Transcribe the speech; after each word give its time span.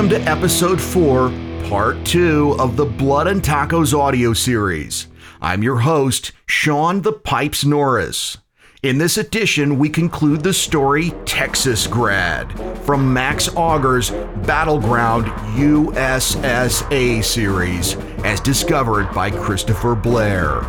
welcome 0.00 0.18
to 0.18 0.30
episode 0.30 0.80
4, 0.80 1.28
part 1.68 2.06
2 2.06 2.56
of 2.58 2.74
the 2.74 2.86
Blood 2.86 3.26
and 3.26 3.42
Tacos 3.42 3.92
audio 3.92 4.32
series. 4.32 5.08
I'm 5.42 5.62
your 5.62 5.80
host, 5.80 6.32
Sean 6.46 7.02
the 7.02 7.12
Pipes 7.12 7.66
Norris. 7.66 8.38
In 8.82 8.96
this 8.96 9.18
edition, 9.18 9.78
we 9.78 9.90
conclude 9.90 10.42
the 10.42 10.54
story 10.54 11.10
Texasgrad 11.26 12.78
from 12.86 13.12
Max 13.12 13.50
Auger's 13.54 14.10
Battleground 14.46 15.26
USSA 15.58 17.22
series, 17.22 17.94
as 18.24 18.40
discovered 18.40 19.12
by 19.12 19.30
Christopher 19.30 19.94
Blair. 19.94 20.62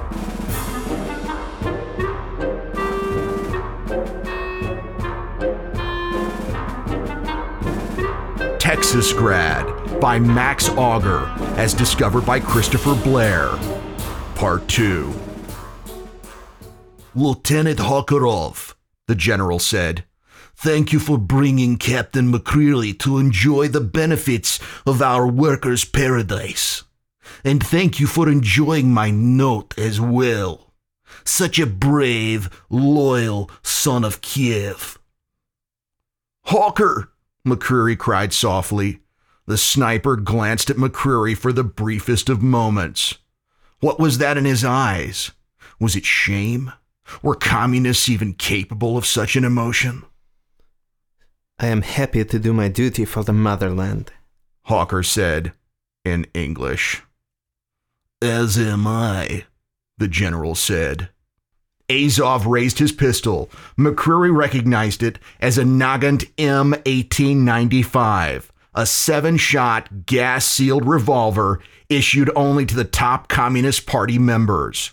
Texasgrad 8.92 10.02
by 10.02 10.20
Max 10.20 10.68
Auger, 10.68 11.28
as 11.56 11.74
discovered 11.74 12.26
by 12.26 12.42
Christopher 12.42 12.94
Blair. 12.94 13.48
Part 14.36 14.68
2. 14.68 15.14
Lieutenant 17.16 17.80
Hokarov, 17.80 18.74
the 19.08 19.16
general 19.16 19.60
said, 19.60 20.04
thank 20.58 20.92
you 20.92 21.00
for 21.00 21.18
bringing 21.18 21.78
Captain 21.78 22.34
McCreary 22.34 23.00
to 23.00 23.18
enjoy 23.18 23.70
the 23.70 23.80
benefits 23.80 24.60
of 24.86 25.02
our 25.02 25.26
workers' 25.26 25.86
paradise. 25.86 26.84
And 27.46 27.66
thank 27.66 28.02
you 28.02 28.08
for 28.08 28.28
enjoying 28.28 28.94
my 28.94 29.10
note 29.10 29.74
as 29.80 30.02
well. 30.02 30.74
Such 31.24 31.60
a 31.60 31.66
brave, 31.66 32.50
loyal 32.70 33.50
son 33.64 34.04
of 34.04 34.20
Kiev. 34.20 35.00
Hawker, 36.48 37.11
McCreary 37.46 37.98
cried 37.98 38.34
softly. 38.34 39.00
The 39.48 39.58
sniper 39.58 40.16
glanced 40.16 40.70
at 40.70 40.78
McCreary 40.78 41.36
for 41.36 41.52
the 41.52 41.64
briefest 41.64 42.30
of 42.30 42.42
moments. 42.42 43.16
What 43.80 44.00
was 44.00 44.20
that 44.20 44.38
in 44.38 44.46
his 44.46 44.64
eyes? 44.64 45.32
Was 45.80 45.96
it 45.96 46.06
shame? 46.06 46.72
Were 47.22 47.36
communists 47.36 48.08
even 48.08 48.34
capable 48.34 48.98
of 48.98 49.06
such 49.06 49.36
an 49.36 49.44
emotion? 49.44 50.04
I 51.60 51.68
am 51.68 51.82
happy 51.82 52.24
to 52.24 52.40
do 52.40 52.54
my 52.54 52.70
duty 52.70 53.06
for 53.06 53.24
the 53.24 53.34
motherland, 53.34 54.12
Hawker 54.64 55.04
said 55.04 55.54
in 56.06 56.26
English. 56.34 57.02
As 58.22 58.58
am 58.58 58.88
I, 58.88 59.46
the 59.98 60.08
general 60.08 60.56
said. 60.56 61.10
Azov 61.92 62.46
raised 62.46 62.80
his 62.80 62.94
pistol. 62.94 63.50
McCreary 63.78 64.36
recognized 64.36 65.04
it 65.04 65.20
as 65.40 65.58
a 65.58 65.64
Nagant 65.64 66.30
M1895, 66.36 68.50
a 68.74 68.86
seven 68.86 69.38
shot 69.38 70.06
gas 70.06 70.46
sealed 70.46 70.88
revolver 70.88 71.60
issued 71.90 72.32
only 72.36 72.66
to 72.66 72.76
the 72.76 72.86
top 72.86 73.28
Communist 73.28 73.86
Party 73.86 74.18
members. 74.18 74.92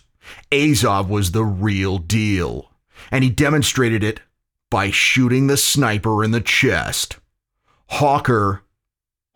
Azov 0.51 1.09
was 1.09 1.31
the 1.31 1.45
real 1.45 1.97
deal, 1.97 2.69
and 3.11 3.23
he 3.23 3.29
demonstrated 3.29 4.03
it 4.03 4.19
by 4.69 4.91
shooting 4.91 5.47
the 5.47 5.57
sniper 5.57 6.23
in 6.23 6.31
the 6.31 6.41
chest. 6.41 7.17
Hawker, 7.87 8.63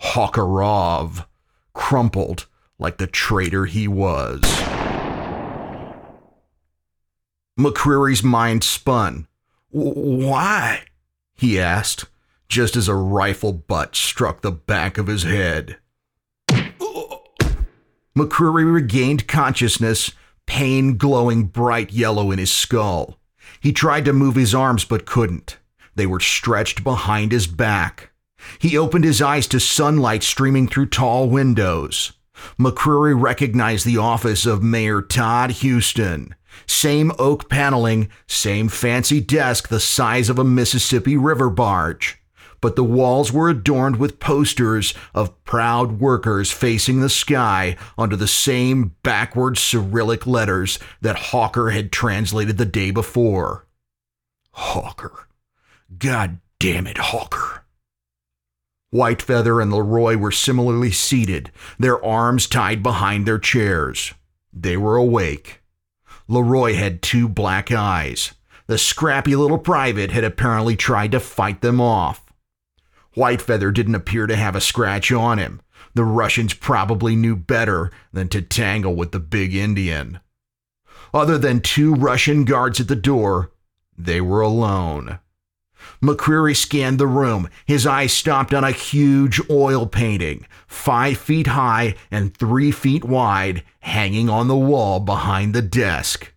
Hawkerov, 0.02 1.26
crumpled 1.74 2.46
like 2.78 2.98
the 2.98 3.08
traitor 3.08 3.66
he 3.66 3.88
was. 3.88 4.63
McCreary's 7.58 8.24
mind 8.24 8.64
spun. 8.64 9.28
Why? 9.70 10.84
he 11.36 11.60
asked, 11.60 12.06
just 12.48 12.76
as 12.76 12.88
a 12.88 12.96
rifle 12.96 13.54
butt 13.54 13.96
struck 13.96 14.42
the 14.42 14.52
back 14.52 14.98
of 14.98 15.08
his 15.08 15.24
head. 15.24 15.78
McCreary 18.16 18.72
regained 18.72 19.28
consciousness, 19.28 20.12
pain 20.46 20.98
glowing 20.98 21.46
bright 21.46 21.92
yellow 21.92 22.32
in 22.32 22.40
his 22.40 22.52
skull. 22.52 23.18
He 23.60 23.72
tried 23.72 24.06
to 24.06 24.14
move 24.14 24.36
his 24.36 24.54
arms 24.54 24.86
but 24.86 25.06
couldn't. 25.06 25.58
They 25.96 26.06
were 26.06 26.20
stretched 26.20 26.84
behind 26.84 27.32
his 27.32 27.48
back. 27.48 28.12
He 28.60 28.78
opened 28.78 29.06
his 29.06 29.22
eyes 29.22 29.48
to 29.48 29.60
sunlight 29.60 30.24
streaming 30.24 30.68
through 30.68 30.88
tall 30.88 31.30
windows. 31.30 32.14
McCreary 32.60 33.20
recognized 33.20 33.86
the 33.86 33.98
office 33.98 34.46
of 34.46 34.64
Mayor 34.64 35.02
Todd 35.02 35.52
Houston. 35.52 36.36
Same 36.66 37.12
oak 37.20 37.50
paneling, 37.50 38.10
same 38.28 38.68
fancy 38.68 39.20
desk 39.20 39.68
the 39.68 39.80
size 39.80 40.30
of 40.30 40.40
a 40.40 40.44
Mississippi 40.44 41.18
River 41.18 41.50
barge. 41.50 42.20
But 42.62 42.76
the 42.76 42.84
walls 42.84 43.34
were 43.34 43.50
adorned 43.50 43.98
with 43.98 44.22
posters 44.22 44.94
of 45.14 45.44
proud 45.44 46.00
workers 46.00 46.52
facing 46.52 47.02
the 47.02 47.10
sky 47.10 47.76
under 47.98 48.16
the 48.16 48.28
same 48.28 48.96
backward 49.04 49.58
Cyrillic 49.58 50.26
letters 50.26 50.80
that 51.02 51.18
Hawker 51.18 51.72
had 51.72 51.92
translated 51.92 52.58
the 52.58 52.66
day 52.66 52.92
before. 52.92 53.68
Hawker. 54.52 55.28
God 55.98 56.40
damn 56.60 56.88
it, 56.88 56.98
Hawker. 56.98 57.66
Whitefeather 58.94 59.60
and 59.60 59.74
Leroy 59.74 60.18
were 60.18 60.32
similarly 60.32 60.92
seated, 60.92 61.52
their 61.80 62.04
arms 62.06 62.46
tied 62.46 62.84
behind 62.84 63.26
their 63.26 63.40
chairs. 63.40 64.14
They 64.54 64.78
were 64.78 64.96
awake. 64.96 65.63
Leroy 66.34 66.74
had 66.74 67.04
two 67.04 67.30
black 67.30 67.72
eyes. 67.72 68.34
The 68.66 68.80
scrappy 68.80 69.36
little 69.36 69.60
private 69.60 70.10
had 70.12 70.24
apparently 70.24 70.76
tried 70.76 71.12
to 71.12 71.20
fight 71.20 71.62
them 71.62 71.80
off. 71.80 72.26
Whitefeather 73.16 73.72
didn't 73.72 73.94
appear 73.94 74.26
to 74.26 74.36
have 74.36 74.56
a 74.56 74.62
scratch 74.62 75.12
on 75.12 75.38
him. 75.38 75.62
The 75.94 76.04
Russians 76.04 76.56
probably 76.56 77.16
knew 77.16 77.36
better 77.36 77.92
than 78.12 78.30
to 78.30 78.42
tangle 78.42 78.96
with 78.96 79.12
the 79.12 79.20
big 79.20 79.54
Indian. 79.54 80.20
Other 81.14 81.38
than 81.38 81.62
two 81.62 81.94
Russian 81.94 82.46
guards 82.46 82.80
at 82.80 82.88
the 82.88 82.96
door, 82.96 83.52
they 83.96 84.20
were 84.20 84.42
alone. 84.42 85.20
McCreary 86.02 86.56
scanned 86.56 87.00
the 87.00 87.08
room. 87.08 87.50
His 87.66 87.88
eyes 87.88 88.14
stopped 88.14 88.54
on 88.54 88.64
a 88.64 88.72
huge 88.72 89.42
oil 89.50 89.86
painting, 89.86 90.46
five 90.68 91.18
feet 91.18 91.48
high 91.48 91.96
and 92.12 92.36
three 92.36 92.72
feet 92.72 93.06
wide, 93.06 93.64
hanging 93.80 94.30
on 94.30 94.48
the 94.48 94.58
wall 94.58 95.00
behind 95.00 95.54
the 95.54 95.62
desk. 95.62 96.34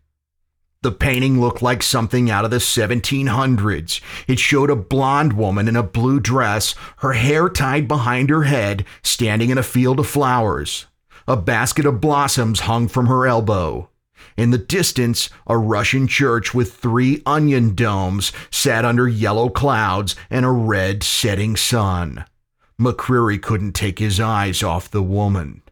The 0.83 0.93
painting 0.93 1.41
looked 1.41 1.63
like 1.63 1.83
something 1.83 2.31
out 2.31 2.45
of 2.45 2.53
the 2.53 2.59
1700s. 2.59 4.01
It 4.29 4.39
showed 4.39 4.71
a 4.71 4.77
blonde 4.77 5.33
woman 5.33 5.67
in 5.67 5.75
a 5.75 5.83
blue 5.83 6.21
dress, 6.21 6.77
her 6.99 7.15
hair 7.15 7.49
tied 7.49 7.89
behind 7.89 8.31
her 8.31 8.45
head, 8.45 8.85
standing 9.03 9.51
in 9.51 9.59
a 9.59 9.65
field 9.65 9.99
of 9.99 10.07
flowers. 10.07 10.87
A 11.27 11.37
basket 11.37 11.87
of 11.87 12.01
blossoms 12.01 12.61
hung 12.61 12.87
from 12.87 13.07
her 13.07 13.27
elbow. 13.27 13.89
In 14.37 14.51
the 14.51 14.59
distance, 14.59 15.31
a 15.47 15.57
Russian 15.57 16.07
church 16.07 16.55
with 16.55 16.75
three 16.75 17.23
onion 17.25 17.75
domes 17.75 18.33
sat 18.51 18.85
under 18.85 19.09
yellow 19.09 19.49
clouds 19.49 20.15
and 20.31 20.45
a 20.45 20.51
red 20.51 21.03
setting 21.03 21.57
sun. 21.57 22.25
McCreary 22.81 23.41
couldn't 23.41 23.73
take 23.73 23.99
his 23.99 24.21
eyes 24.21 24.63
off 24.63 24.91
the 24.91 25.03
woman. 25.03 25.63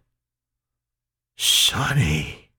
Sonny. 1.36 2.50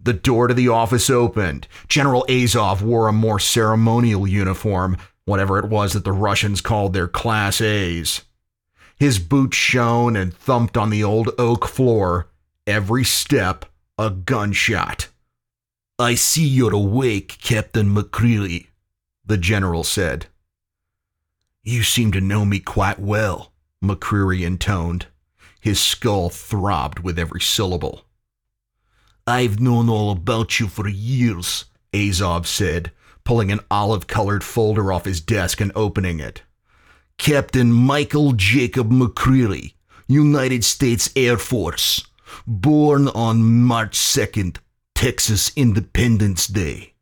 The 0.00 0.12
door 0.12 0.48
to 0.48 0.54
the 0.54 0.68
office 0.68 1.08
opened. 1.08 1.66
General 1.88 2.26
Azov 2.28 2.82
wore 2.82 3.08
a 3.08 3.12
more 3.12 3.38
ceremonial 3.38 4.26
uniform, 4.26 4.96
whatever 5.24 5.58
it 5.58 5.66
was 5.66 5.92
that 5.92 6.04
the 6.04 6.12
Russians 6.12 6.60
called 6.60 6.92
their 6.92 7.08
Class 7.08 7.60
A's. 7.60 8.22
His 8.98 9.18
boots 9.18 9.56
shone 9.56 10.14
and 10.14 10.34
thumped 10.34 10.76
on 10.76 10.90
the 10.90 11.02
old 11.02 11.30
oak 11.38 11.66
floor, 11.66 12.28
every 12.66 13.04
step 13.04 13.64
a 13.98 14.10
gunshot. 14.10 15.08
I 15.98 16.14
see 16.14 16.46
you're 16.46 16.74
awake, 16.74 17.38
Captain 17.40 17.94
McCreary, 17.94 18.68
the 19.24 19.36
general 19.36 19.84
said. 19.84 20.26
You 21.62 21.82
seem 21.82 22.12
to 22.12 22.20
know 22.20 22.44
me 22.44 22.58
quite 22.58 22.98
well, 22.98 23.52
McCreary 23.82 24.44
intoned. 24.44 25.06
His 25.60 25.80
skull 25.80 26.28
throbbed 26.28 26.98
with 26.98 27.18
every 27.18 27.40
syllable. 27.40 28.04
I've 29.26 29.60
known 29.60 29.88
all 29.88 30.10
about 30.10 30.60
you 30.60 30.66
for 30.66 30.86
years, 30.88 31.64
Azov 31.94 32.46
said, 32.46 32.90
pulling 33.24 33.50
an 33.50 33.60
olive 33.70 34.06
colored 34.06 34.44
folder 34.44 34.92
off 34.92 35.06
his 35.06 35.20
desk 35.20 35.60
and 35.60 35.72
opening 35.74 36.20
it. 36.20 36.42
Captain 37.16 37.72
Michael 37.72 38.32
Jacob 38.32 38.90
McCreary, 38.90 39.74
United 40.06 40.64
States 40.64 41.10
Air 41.16 41.38
Force, 41.38 42.04
born 42.46 43.08
on 43.08 43.42
March 43.42 43.98
2nd, 43.98 44.58
Texas 44.94 45.52
Independence 45.56 46.46
Day. 46.46 46.94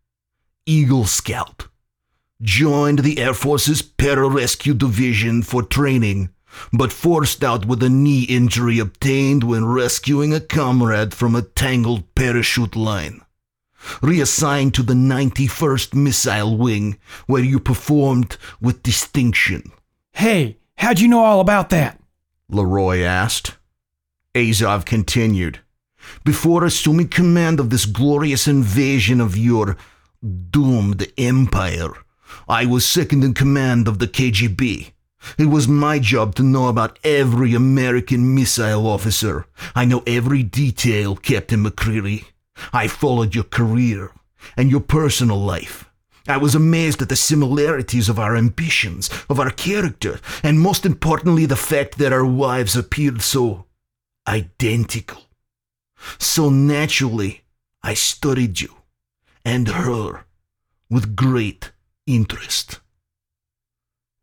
Eagle 0.67 1.06
Scout. 1.06 1.69
Joined 2.40 3.00
the 3.00 3.19
Air 3.19 3.34
Force's 3.34 3.82
Pararescue 3.82 4.76
Division 4.76 5.43
for 5.43 5.62
training, 5.62 6.31
but 6.73 6.93
forced 6.93 7.43
out 7.43 7.67
with 7.67 7.82
a 7.82 7.88
knee 7.88 8.25
injury 8.25 8.79
obtained 8.79 9.44
when 9.44 9.64
rescuing 9.64 10.32
a 10.32 10.40
comrade 10.40 11.14
from 11.14 11.35
a 11.35 11.43
tangled 11.43 12.14
parachute 12.14 12.76
line. 12.76 13.23
Reassigned 14.00 14.75
to 14.75 14.82
the 14.82 14.94
91st 14.94 15.94
Missile 15.94 16.56
Wing, 16.56 16.99
where 17.26 17.43
you 17.43 17.58
performed 17.58 18.37
with 18.61 18.82
distinction. 18.82 19.73
Hey, 20.12 20.58
how'd 20.76 21.00
you 21.00 21.08
know 21.08 21.25
all 21.25 21.40
about 21.40 21.70
that? 21.70 22.00
Leroy 22.49 23.00
asked. 23.02 23.56
Azov 24.34 24.87
continued. 24.87 25.61
Before 26.25 26.64
assuming 26.64 27.08
command 27.08 27.61
of 27.61 27.69
this 27.69 27.84
glorious 27.84 28.49
invasion 28.49 29.20
of 29.20 29.37
your 29.37 29.76
doomed 30.50 31.06
empire, 31.19 31.93
I 32.49 32.64
was 32.64 32.87
second 32.87 33.25
in 33.25 33.34
command 33.34 33.88
of 33.88 33.99
the 33.99 34.08
KGB. 34.08 34.93
It 35.38 35.46
was 35.46 35.69
my 35.69 35.99
job 35.99 36.34
to 36.37 36.43
know 36.43 36.69
about 36.69 36.99
every 37.05 37.55
American 37.55 38.34
missile 38.34 38.87
officer. 38.87 39.44
I 39.75 39.84
know 39.84 40.02
every 40.06 40.43
detail, 40.43 41.14
Captain 41.14 41.62
McCreary. 41.62 42.25
I 42.73 42.88
followed 42.88 43.35
your 43.35 43.44
career 43.44 44.12
and 44.56 44.70
your 44.70 44.81
personal 44.81 45.38
life. 45.38 45.90
I 46.26 46.38
was 46.38 46.55
amazed 46.55 47.02
at 47.02 47.11
the 47.11 47.17
similarities 47.17 48.08
of 48.08 48.19
our 48.19 48.35
ambitions, 48.35 49.11
of 49.28 49.38
our 49.38 49.50
character, 49.50 50.20
and 50.43 50.58
most 50.58 50.87
importantly, 50.87 51.44
the 51.44 51.55
fact 51.56 51.99
that 51.99 52.12
our 52.14 52.25
wives 52.25 52.76
appeared 52.76 53.20
so 53.20 53.67
identical. 54.26 55.22
So 56.19 56.50
naturally, 56.50 57.42
I 57.82 57.94
studied 57.94 58.60
you 58.60 58.74
and 59.44 59.69
her 59.69 60.24
with 60.88 61.16
great 61.16 61.72
interest. 62.06 62.80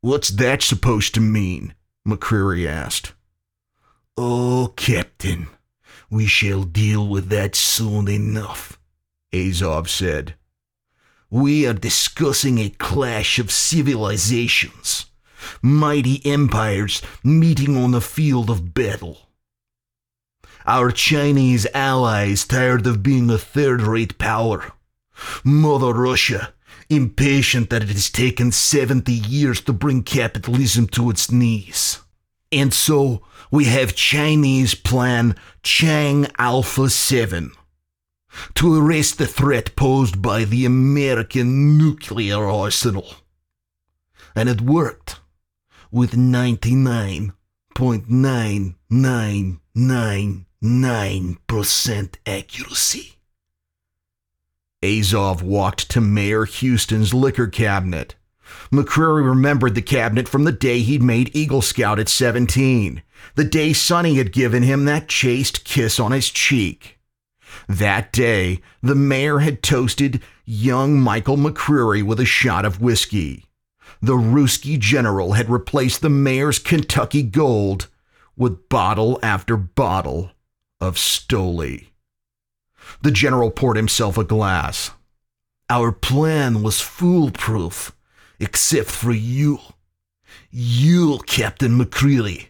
What's 0.02 0.30
that 0.30 0.62
supposed 0.62 1.14
to 1.16 1.22
mean? 1.22 1.74
McCreary 2.08 2.68
asked. 2.68 3.14
Oh, 4.18 4.74
Captain, 4.76 5.48
we 6.10 6.26
shall 6.26 6.64
deal 6.64 7.08
with 7.08 7.30
that 7.30 7.56
soon 7.56 8.08
enough, 8.08 8.80
Azov 9.34 9.90
said. 9.90 10.36
We 11.30 11.68
are 11.68 11.74
discussing 11.74 12.58
a 12.58 12.70
clash 12.70 13.40
of 13.40 13.52
civilizations, 13.52 15.06
mighty 15.62 16.26
empires 16.26 17.02
meeting 17.24 17.78
on 17.78 17.92
the 17.92 18.02
field 18.02 18.50
of 18.50 18.74
battle. 18.74 19.29
Our 20.70 20.92
Chinese 20.92 21.66
allies 21.74 22.46
tired 22.46 22.86
of 22.86 23.02
being 23.02 23.28
a 23.32 23.40
third 23.40 23.82
rate 23.82 24.20
power. 24.20 24.74
Mother 25.44 25.92
Russia, 25.92 26.54
impatient 26.92 27.72
that 27.72 27.82
it 27.82 27.90
has 27.90 28.12
taken 28.12 28.52
70 28.52 29.12
years 29.12 29.62
to 29.62 29.74
bring 29.74 30.04
capitalism 30.04 30.86
to 30.90 31.10
its 31.10 31.32
knees. 31.32 32.02
And 32.52 32.72
so 32.72 33.24
we 33.50 33.66
have 33.66 33.96
Chinese 33.96 34.76
plan 34.76 35.36
Chang 35.64 36.28
Alpha 36.38 36.92
7 36.92 37.52
to 38.54 38.76
erase 38.76 39.16
the 39.16 39.26
threat 39.26 39.76
posed 39.76 40.22
by 40.22 40.44
the 40.44 40.66
American 40.66 41.80
nuclear 41.80 42.46
arsenal. 42.46 43.16
And 44.36 44.48
it 44.48 44.62
worked 44.62 45.20
with 45.90 46.16
99.9999% 50.64 52.16
accuracy. 52.26 53.16
Azov 54.84 55.42
walked 55.42 55.90
to 55.92 56.02
Mayor 56.02 56.46
Houston's 56.46 57.14
liquor 57.14 57.48
cabinet. 57.48 58.16
McCreary 58.72 59.26
remembered 59.26 59.76
the 59.76 59.82
cabinet 59.82 60.28
from 60.28 60.44
the 60.44 60.52
day 60.52 60.80
he'd 60.80 61.04
made 61.04 61.36
Eagle 61.36 61.62
Scout 61.62 62.00
at 62.00 62.10
17, 62.10 63.02
the 63.36 63.44
day 63.44 63.74
Sonny 63.74 64.16
had 64.16 64.32
given 64.32 64.64
him 64.64 64.86
that 64.86 65.08
chaste 65.08 65.64
kiss 65.64 66.00
on 66.00 66.12
his 66.12 66.30
cheek. 66.30 67.00
That 67.68 68.12
day, 68.12 68.62
the 68.82 68.96
mayor 68.96 69.40
had 69.40 69.62
toasted 69.62 70.22
young 70.46 71.00
Michael 71.00 71.38
McCreary 71.38 72.04
with 72.04 72.20
a 72.20 72.26
shot 72.26 72.66
of 72.66 72.82
whiskey. 72.82 73.46
The 74.02 74.14
Ruski 74.14 74.80
general 74.80 75.34
had 75.34 75.50
replaced 75.50 76.02
the 76.02 76.10
mayor's 76.10 76.60
Kentucky 76.60 77.24
Gold 77.24 77.88
with 78.38 78.70
bottle 78.70 79.20
after 79.22 79.58
bottle 79.58 80.32
of 80.80 80.96
Stoli. 80.96 81.88
The 83.02 83.12
general 83.12 83.52
poured 83.52 83.78
himself 83.78 84.18
a 84.18 84.24
glass. 84.24 84.92
Our 85.70 85.92
plan 85.92 86.64
was 86.64 86.82
foolproof, 86.82 87.96
except 88.40 88.90
for 88.90 89.12
you. 89.12 89.60
You, 90.50 91.20
Captain 91.28 91.78
McCreary, 91.78 92.48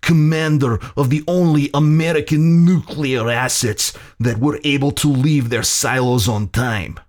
commander 0.00 0.78
of 0.96 1.10
the 1.10 1.24
only 1.26 1.70
American 1.72 2.64
nuclear 2.64 3.28
assets 3.30 3.96
that 4.18 4.38
were 4.38 4.60
able 4.64 4.90
to 4.92 5.08
leave 5.08 5.48
their 5.48 5.62
silos 5.62 6.28
on 6.28 6.48
time. 6.48 7.00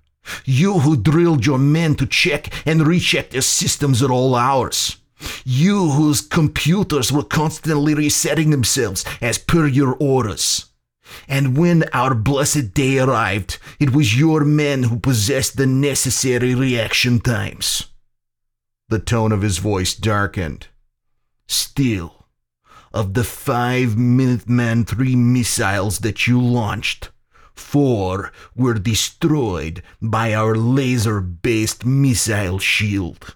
You 0.46 0.80
who 0.80 0.96
drilled 0.96 1.46
your 1.46 1.58
men 1.58 1.96
to 1.96 2.06
check 2.06 2.54
and 2.66 2.86
recheck 2.88 3.32
their 3.32 3.42
systems 3.42 4.02
at 4.02 4.12
all 4.12 4.36
hours. 4.36 4.98
You 5.46 5.92
whose 5.92 6.22
computers 6.22 7.12
were 7.12 7.24
constantly 7.24 7.94
resetting 7.94 8.50
themselves 8.50 9.06
as 9.22 9.38
per 9.38 9.68
your 9.68 9.96
orders. 10.00 10.66
And 11.28 11.58
when 11.58 11.84
our 11.94 12.14
blessed 12.14 12.74
day 12.74 13.00
arrived, 13.00 13.58
it 13.80 13.94
was 13.94 14.18
your 14.18 14.46
men 14.46 14.84
who 14.84 15.00
possessed 15.00 15.58
the 15.58 15.68
necessary 15.68 16.56
reaction 16.56 17.20
times. 17.20 17.88
The 18.90 19.00
tone 19.00 19.32
of 19.32 19.42
his 19.42 19.58
voice 19.58 19.94
darkened. 19.94 20.68
Still, 21.48 22.28
of 22.94 23.14
the 23.14 23.24
five 23.24 23.96
Minuteman 23.96 24.86
III 24.88 25.16
missiles 25.16 26.00
that 26.00 26.28
you 26.28 26.42
launched, 26.42 27.10
four 27.54 28.32
were 28.56 28.74
destroyed 28.74 29.84
by 30.02 30.34
our 30.34 30.56
laser 30.56 31.22
based 31.22 31.86
missile 31.86 32.60
shield. 32.60 33.36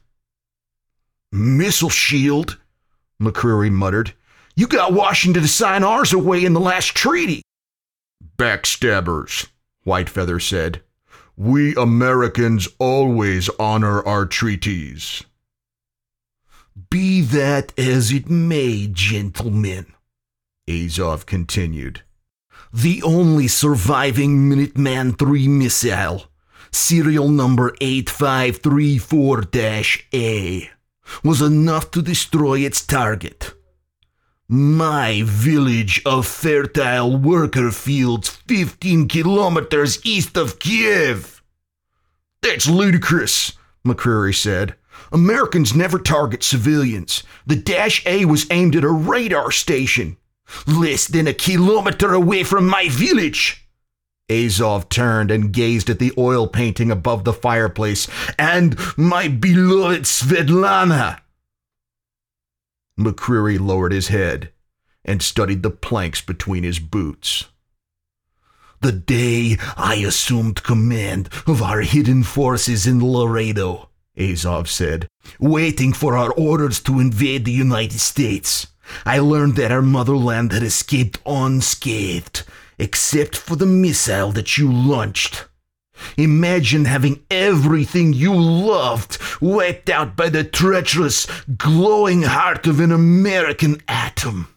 Missile 1.35 1.89
shield? 1.89 2.57
McCreary 3.21 3.71
muttered. 3.71 4.13
You 4.55 4.67
got 4.67 4.93
Washington 4.93 5.43
to 5.43 5.49
sign 5.49 5.83
ours 5.83 6.13
away 6.13 6.45
in 6.45 6.53
the 6.53 6.59
last 6.59 6.95
treaty. 6.95 7.41
Backstabbers, 8.37 9.47
Whitefeather 9.85 10.41
said. 10.41 10.81
We 11.37 11.75
Americans 11.75 12.69
always 12.79 13.49
honor 13.59 14.01
our 14.03 14.25
treaties. 14.25 15.23
Be 16.89 17.21
that 17.21 17.77
as 17.77 18.11
it 18.11 18.29
may, 18.29 18.87
gentlemen, 18.87 19.87
Azov 20.69 21.25
continued. 21.25 22.03
The 22.73 23.03
only 23.03 23.47
surviving 23.49 24.49
Minuteman 24.49 25.21
III 25.21 25.47
missile, 25.49 26.25
serial 26.71 27.29
number 27.29 27.75
8534 27.81 29.43
A, 30.13 30.69
was 31.23 31.41
enough 31.41 31.91
to 31.91 32.01
destroy 32.01 32.59
its 32.59 32.85
target. 32.85 33.53
My 34.47 35.23
village 35.25 36.01
of 36.05 36.27
fertile 36.27 37.17
worker 37.17 37.71
fields 37.71 38.29
15 38.29 39.07
kilometers 39.07 40.05
east 40.05 40.37
of 40.37 40.59
Kiev. 40.59 41.41
That's 42.41 42.69
ludicrous, 42.69 43.53
McCreary 43.83 44.35
said. 44.35 44.75
Americans 45.11 45.75
never 45.75 45.97
target 45.97 46.43
civilians. 46.43 47.23
The 47.47 47.55
Dash 47.55 48.05
A 48.05 48.25
was 48.25 48.45
aimed 48.51 48.75
at 48.75 48.83
a 48.83 48.89
radar 48.89 49.51
station, 49.51 50.17
less 50.67 51.07
than 51.07 51.27
a 51.27 51.33
kilometer 51.33 52.13
away 52.13 52.43
from 52.43 52.67
my 52.67 52.87
village. 52.89 53.64
Azov 54.29 54.89
turned 54.89 55.29
and 55.29 55.53
gazed 55.53 55.89
at 55.89 55.99
the 55.99 56.13
oil 56.17 56.47
painting 56.47 56.89
above 56.91 57.23
the 57.23 57.33
fireplace. 57.33 58.07
And 58.39 58.77
my 58.97 59.27
beloved 59.27 60.03
Svetlana! 60.03 61.19
McCreary 62.99 63.59
lowered 63.59 63.91
his 63.91 64.07
head 64.07 64.51
and 65.03 65.21
studied 65.21 65.61
the 65.61 65.69
planks 65.69 66.21
between 66.21 66.63
his 66.63 66.79
boots. 66.79 67.45
The 68.81 68.91
day 68.91 69.57
I 69.77 69.95
assumed 69.95 70.63
command 70.63 71.29
of 71.47 71.61
our 71.61 71.81
hidden 71.81 72.23
forces 72.23 72.85
in 72.87 73.03
Laredo, 73.03 73.89
Azov 74.17 74.69
said, 74.69 75.07
waiting 75.39 75.93
for 75.93 76.15
our 76.17 76.31
orders 76.33 76.79
to 76.81 76.99
invade 76.99 77.45
the 77.45 77.51
United 77.51 77.99
States, 77.99 78.67
I 79.05 79.19
learned 79.19 79.55
that 79.55 79.71
our 79.71 79.81
motherland 79.81 80.51
had 80.51 80.63
escaped 80.63 81.19
unscathed, 81.25 82.43
except 82.77 83.35
for 83.35 83.55
the 83.55 83.65
missile 83.65 84.31
that 84.31 84.57
you 84.57 84.71
launched. 84.71 85.45
Imagine 86.17 86.85
having 86.85 87.23
everything 87.31 88.13
you 88.13 88.33
loved 88.33 89.17
wiped 89.41 89.89
out 89.89 90.15
by 90.15 90.29
the 90.29 90.43
treacherous, 90.43 91.25
glowing 91.57 92.23
heart 92.23 92.67
of 92.67 92.79
an 92.79 92.91
American 92.91 93.81
atom. 93.87 94.47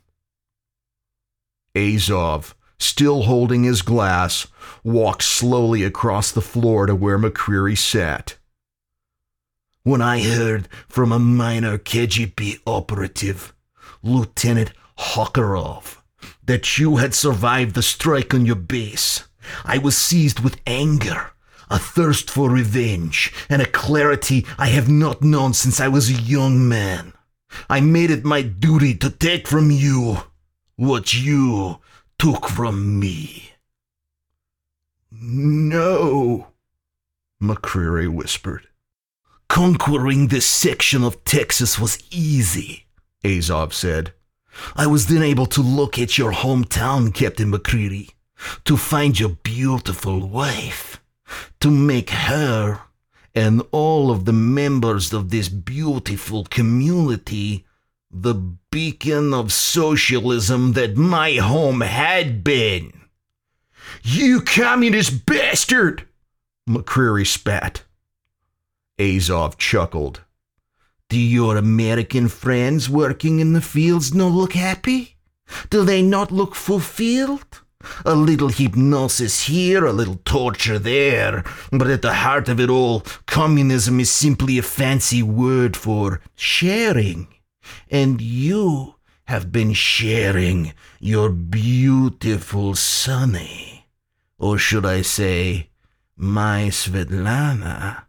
Azov, 1.77 2.57
still 2.79 3.23
holding 3.23 3.65
his 3.65 3.83
glass, 3.83 4.47
walked 4.83 5.23
slowly 5.23 5.85
across 5.85 6.33
the 6.33 6.41
floor 6.41 6.87
to 6.87 6.95
where 6.95 7.19
McCreary 7.19 7.79
sat. 7.79 8.37
When 9.83 10.03
I 10.03 10.23
heard 10.23 10.69
from 10.89 11.13
a 11.13 11.19
minor 11.19 11.79
KGB 11.79 12.61
operative, 12.67 13.55
Lieutenant 14.03 14.73
Hokharov, 14.99 15.98
that 16.49 16.79
you 16.79 16.97
had 16.97 17.15
survived 17.15 17.75
the 17.75 17.83
strike 17.83 18.33
on 18.33 18.47
your 18.47 18.57
base, 18.57 19.29
I 19.67 19.77
was 19.77 19.97
seized 19.97 20.41
with 20.41 20.59
anger, 20.67 21.33
a 21.71 21.79
thirst 21.79 22.31
for 22.31 22.49
revenge, 22.49 23.33
and 23.51 23.61
a 23.61 23.67
clarity 23.67 24.47
I 24.57 24.69
have 24.69 24.89
not 24.89 25.21
known 25.21 25.53
since 25.53 25.79
I 25.79 25.89
was 25.89 26.09
a 26.09 26.15
young 26.15 26.67
man. 26.67 27.13
I 27.69 27.81
made 27.83 28.11
it 28.11 28.25
my 28.25 28.41
duty 28.41 28.95
to 28.95 29.11
take 29.11 29.47
from 29.47 29.71
you 29.71 30.23
what 30.77 31.13
you 31.13 31.81
took 32.19 32.49
from 32.49 32.99
me. 32.99 33.53
No, 35.11 36.49
McCreary 37.43 38.09
whispered. 38.09 38.69
Conquering 39.51 40.29
this 40.29 40.47
section 40.47 41.05
of 41.05 41.25
Texas 41.25 41.79
was 41.79 42.03
easy, 42.11 42.87
Azov 43.23 43.75
said. 43.75 44.15
I 44.77 44.87
was 44.87 45.07
then 45.07 45.23
able 45.23 45.47
to 45.47 45.63
look 45.63 45.99
at 45.99 46.19
your 46.19 46.33
hometown, 46.33 47.15
Captain 47.15 47.51
McCreary, 47.53 48.11
to 48.65 48.77
find 48.77 49.19
your 49.19 49.31
beautiful 49.31 50.27
wife, 50.27 51.01
to 51.61 51.71
make 51.71 52.11
her 52.11 52.81
and 53.35 53.63
all 53.71 54.11
of 54.11 54.25
the 54.25 54.33
members 54.33 55.13
of 55.13 55.31
this 55.31 55.49
beautiful 55.49 56.45
community 56.45 57.65
the 58.11 58.35
beacon 58.35 59.35
of 59.35 59.53
socialism 59.53 60.73
that 60.73 60.97
my 60.97 61.35
home 61.35 61.83
had 61.83 62.43
been. 62.43 62.93
You 64.03 64.41
communist 64.41 65.27
bastard! 65.27 66.07
McCreary 66.69 67.27
spat. 67.27 67.85
Azov 68.99 69.59
chuckled. 69.59 70.23
Do 71.11 71.19
your 71.19 71.57
American 71.57 72.29
friends 72.29 72.91
working 72.91 73.41
in 73.41 73.55
the 73.55 73.63
fields 73.63 74.13
not 74.13 74.29
look 74.33 74.53
happy? 74.53 75.17
Do 75.71 75.83
they 75.83 76.03
not 76.03 76.31
look 76.31 76.55
fulfilled? 76.55 77.63
A 78.05 78.15
little 78.15 78.49
hypnosis 78.49 79.45
here, 79.45 79.87
a 79.87 79.93
little 79.93 80.21
torture 80.27 80.79
there, 80.79 81.45
but 81.73 81.89
at 81.89 82.03
the 82.03 82.13
heart 82.13 82.51
of 82.51 82.61
it 82.61 82.69
all, 82.69 83.05
communism 83.25 84.01
is 84.01 84.11
simply 84.11 84.59
a 84.59 84.63
fancy 84.63 85.23
word 85.23 85.79
for 85.79 86.21
sharing. 86.35 87.29
And 87.91 88.21
you 88.21 88.97
have 89.25 89.51
been 89.51 89.73
sharing 89.73 90.75
your 91.01 91.31
beautiful 91.31 92.75
Sonny, 92.75 93.87
or 94.39 94.59
should 94.59 94.85
I 94.85 95.01
say, 95.01 95.71
my 96.17 96.69
Svetlana, 96.69 98.03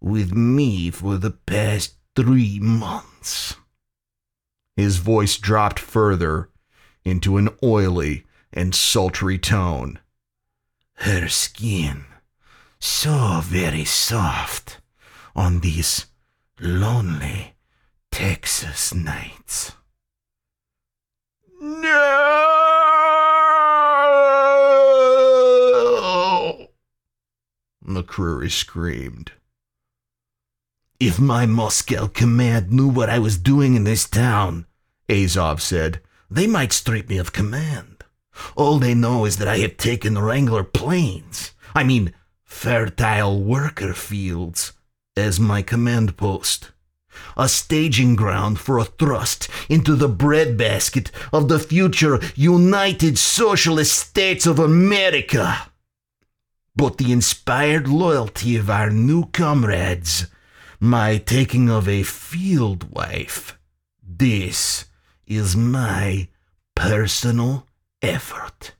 with 0.00 0.34
me 0.34 0.90
for 0.90 1.16
the 1.16 1.30
past 1.30 1.94
three 2.16 2.58
months. 2.60 3.56
His 4.76 4.98
voice 4.98 5.36
dropped 5.38 5.78
further 5.78 6.48
into 7.04 7.36
an 7.36 7.48
oily 7.62 8.24
and 8.52 8.74
sultry 8.74 9.38
tone. 9.38 9.98
Her 10.94 11.28
skin, 11.28 12.04
so 12.78 13.40
very 13.42 13.84
soft 13.84 14.80
on 15.34 15.60
these 15.60 16.06
lonely 16.60 17.54
Texas 18.10 18.94
nights. 18.94 19.72
No! 21.60 22.14
McCreary 27.84 28.50
screamed. 28.50 29.32
If 31.00 31.18
my 31.18 31.44
Moscow 31.44 32.06
command 32.06 32.70
knew 32.70 32.86
what 32.88 33.10
I 33.10 33.18
was 33.18 33.36
doing 33.36 33.74
in 33.74 33.84
this 33.84 34.08
town, 34.08 34.66
Azov 35.08 35.60
said, 35.60 36.00
they 36.30 36.46
might 36.46 36.72
strip 36.72 37.08
me 37.08 37.18
of 37.18 37.32
command. 37.32 38.04
All 38.56 38.78
they 38.78 38.94
know 38.94 39.24
is 39.24 39.36
that 39.38 39.48
I 39.48 39.58
have 39.58 39.76
taken 39.76 40.18
Wrangler 40.18 40.64
Plains, 40.64 41.52
I 41.74 41.82
mean, 41.82 42.14
fertile 42.44 43.42
worker 43.42 43.92
fields, 43.92 44.72
as 45.16 45.40
my 45.40 45.62
command 45.62 46.16
post. 46.16 46.70
A 47.36 47.48
staging 47.48 48.16
ground 48.16 48.58
for 48.58 48.78
a 48.78 48.84
thrust 48.84 49.48
into 49.68 49.94
the 49.94 50.08
breadbasket 50.08 51.10
of 51.32 51.48
the 51.48 51.58
future 51.58 52.20
United 52.34 53.18
Socialist 53.18 53.96
States 53.96 54.46
of 54.46 54.58
America. 54.58 55.70
But 56.76 56.98
the 56.98 57.12
inspired 57.12 57.86
loyalty 57.86 58.56
of 58.56 58.70
our 58.70 58.90
new 58.90 59.26
comrades 59.26 60.26
my 60.84 61.16
taking 61.16 61.70
of 61.70 61.88
a 61.88 62.02
field 62.02 62.92
wife. 62.92 63.58
This 64.06 64.84
is 65.26 65.56
my 65.56 66.28
personal 66.74 67.66
effort. 68.02 68.74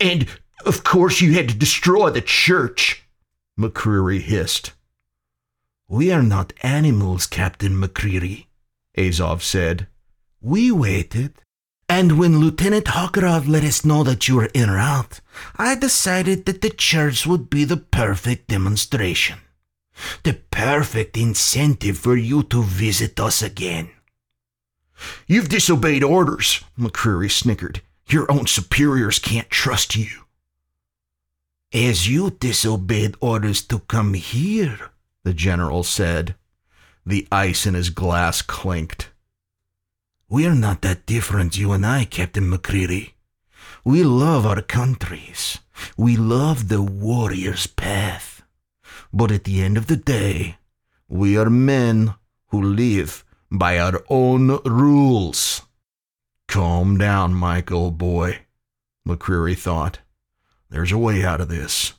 And, 0.00 0.26
of 0.64 0.82
course, 0.82 1.20
you 1.20 1.34
had 1.34 1.50
to 1.50 1.54
destroy 1.54 2.08
the 2.08 2.22
church, 2.22 3.06
McCreary 3.58 4.22
hissed. 4.22 4.72
We 5.88 6.10
are 6.10 6.22
not 6.22 6.54
animals, 6.62 7.26
Captain 7.26 7.74
McCreary, 7.74 8.46
Azov 8.96 9.42
said. 9.42 9.88
We 10.40 10.72
waited. 10.72 11.34
And 11.86 12.18
when 12.18 12.40
Lieutenant 12.40 12.86
Hokarov 12.86 13.46
let 13.46 13.62
us 13.62 13.84
know 13.84 14.02
that 14.04 14.26
you 14.26 14.36
were 14.36 14.50
in 14.54 14.70
route, 14.70 15.20
I 15.58 15.74
decided 15.74 16.46
that 16.46 16.62
the 16.62 16.70
church 16.70 17.26
would 17.26 17.50
be 17.50 17.64
the 17.64 17.76
perfect 17.76 18.48
demonstration 18.48 19.40
the 20.22 20.34
perfect 20.50 21.16
incentive 21.16 21.98
for 21.98 22.16
you 22.16 22.42
to 22.44 22.62
visit 22.62 23.18
us 23.20 23.42
again. 23.42 23.90
You've 25.26 25.48
disobeyed 25.48 26.04
orders, 26.04 26.64
McCreary 26.78 27.30
snickered. 27.30 27.82
Your 28.06 28.30
own 28.30 28.46
superiors 28.46 29.18
can't 29.18 29.50
trust 29.50 29.96
you. 29.96 30.24
As 31.72 32.08
you 32.08 32.30
disobeyed 32.30 33.16
orders 33.20 33.62
to 33.62 33.80
come 33.80 34.14
here, 34.14 34.90
the 35.24 35.34
general 35.34 35.82
said. 35.82 36.34
The 37.04 37.26
ice 37.32 37.66
in 37.66 37.74
his 37.74 37.90
glass 37.90 38.42
clinked. 38.42 39.10
We're 40.28 40.54
not 40.54 40.82
that 40.82 41.04
different, 41.04 41.58
you 41.58 41.72
and 41.72 41.84
I, 41.84 42.04
Captain 42.04 42.50
McCreary. 42.50 43.12
We 43.84 44.04
love 44.04 44.46
our 44.46 44.62
countries. 44.62 45.58
We 45.96 46.16
love 46.16 46.68
the 46.68 46.80
warrior's 46.80 47.66
path. 47.66 48.31
But 49.12 49.30
at 49.30 49.44
the 49.44 49.62
end 49.62 49.76
of 49.76 49.86
the 49.86 49.96
day, 49.96 50.56
we 51.08 51.36
are 51.36 51.50
men 51.50 52.14
who 52.48 52.62
live 52.62 53.24
by 53.50 53.78
our 53.78 54.02
own 54.08 54.58
rules. 54.64 55.62
Calm 56.48 56.96
down, 56.96 57.34
Mike, 57.34 57.70
old 57.70 57.98
boy, 57.98 58.40
McCreary 59.06 59.56
thought. 59.56 59.98
There's 60.70 60.92
a 60.92 60.98
way 60.98 61.24
out 61.24 61.40
of 61.40 61.48
this. 61.48 61.94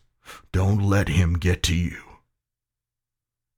Don't 0.51 0.81
let 0.81 1.09
him 1.09 1.33
get 1.33 1.61
to 1.63 1.75
you. 1.75 1.97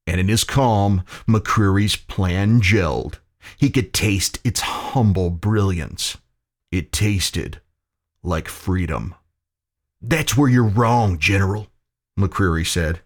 And 0.05 0.19
in 0.19 0.27
his 0.27 0.43
calm, 0.43 1.03
McCreary's 1.27 1.95
plan 1.95 2.59
gelled. 2.59 3.19
He 3.57 3.69
could 3.69 3.93
taste 3.93 4.39
its 4.43 4.59
humble 4.59 5.29
brilliance. 5.29 6.17
It 6.71 6.91
tasted 6.91 7.61
like 8.23 8.47
freedom. 8.47 9.15
That's 10.01 10.35
where 10.35 10.49
you're 10.49 10.63
wrong, 10.63 11.17
General, 11.17 11.67
McCreary 12.19 12.67
said. 12.67 13.01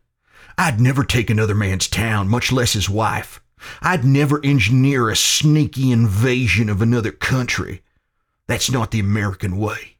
I'd 0.60 0.82
never 0.82 1.06
take 1.06 1.30
another 1.30 1.56
man's 1.56 1.88
town, 1.88 2.28
much 2.28 2.52
less 2.52 2.74
his 2.74 2.90
wife. 2.90 3.40
I'd 3.82 4.04
never 4.04 4.44
engineer 4.44 5.10
a 5.10 5.16
sneaky 5.16 5.90
invasion 5.90 6.68
of 6.68 6.82
another 6.82 7.14
country. 7.14 7.82
That's 8.46 8.70
not 8.70 8.92
the 8.92 9.00
American 9.00 9.56
way. 9.58 9.96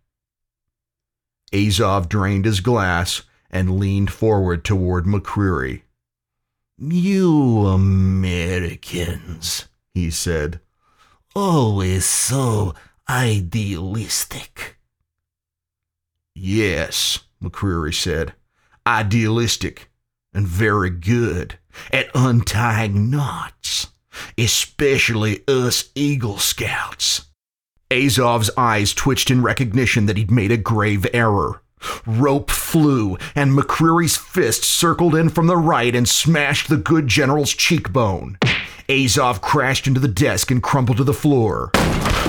Azov 1.54 2.10
drained 2.10 2.44
his 2.44 2.60
glass 2.60 3.22
and 3.50 3.80
leaned 3.80 4.12
forward 4.12 4.66
toward 4.66 5.06
McCreary. 5.06 5.84
You 6.78 7.66
Americans, 7.68 8.90
he 9.94 10.12
said, 10.12 10.60
always 11.34 12.04
so 12.04 12.76
idealistic. 13.10 14.78
Yes, 16.36 17.20
McCreary 17.42 17.94
said, 17.94 18.34
idealistic 18.86 19.89
and 20.34 20.48
very 20.48 20.90
good 20.90 21.58
at 21.92 22.10
untying 22.14 23.10
knots, 23.10 23.88
especially 24.38 25.44
us 25.48 25.90
Eagle 25.96 26.38
Scouts. 26.38 27.26
Azov's 27.92 28.52
eyes 28.56 28.94
twitched 28.94 29.32
in 29.32 29.42
recognition 29.42 30.06
that 30.06 30.18
he'd 30.18 30.32
made 30.32 30.52
a 30.52 30.58
grave 30.58 31.08
error. 31.14 31.62
Rope 32.06 32.52
flew, 32.52 33.18
and 33.36 33.58
McCreary's 33.58 34.18
fist 34.18 34.64
circled 34.64 35.16
in 35.16 35.30
from 35.30 35.48
the 35.48 35.58
right 35.58 35.96
and 35.96 36.08
smashed 36.08 36.70
the 36.70 36.78
good 36.78 37.08
general's 37.08 37.54
cheekbone. 37.54 38.38
Azov 38.90 39.42
crashed 39.42 39.88
into 39.88 40.00
the 40.00 40.08
desk 40.08 40.52
and 40.52 40.62
crumpled 40.62 40.98
to 40.98 41.04
the 41.04 41.14
floor. 41.14 41.72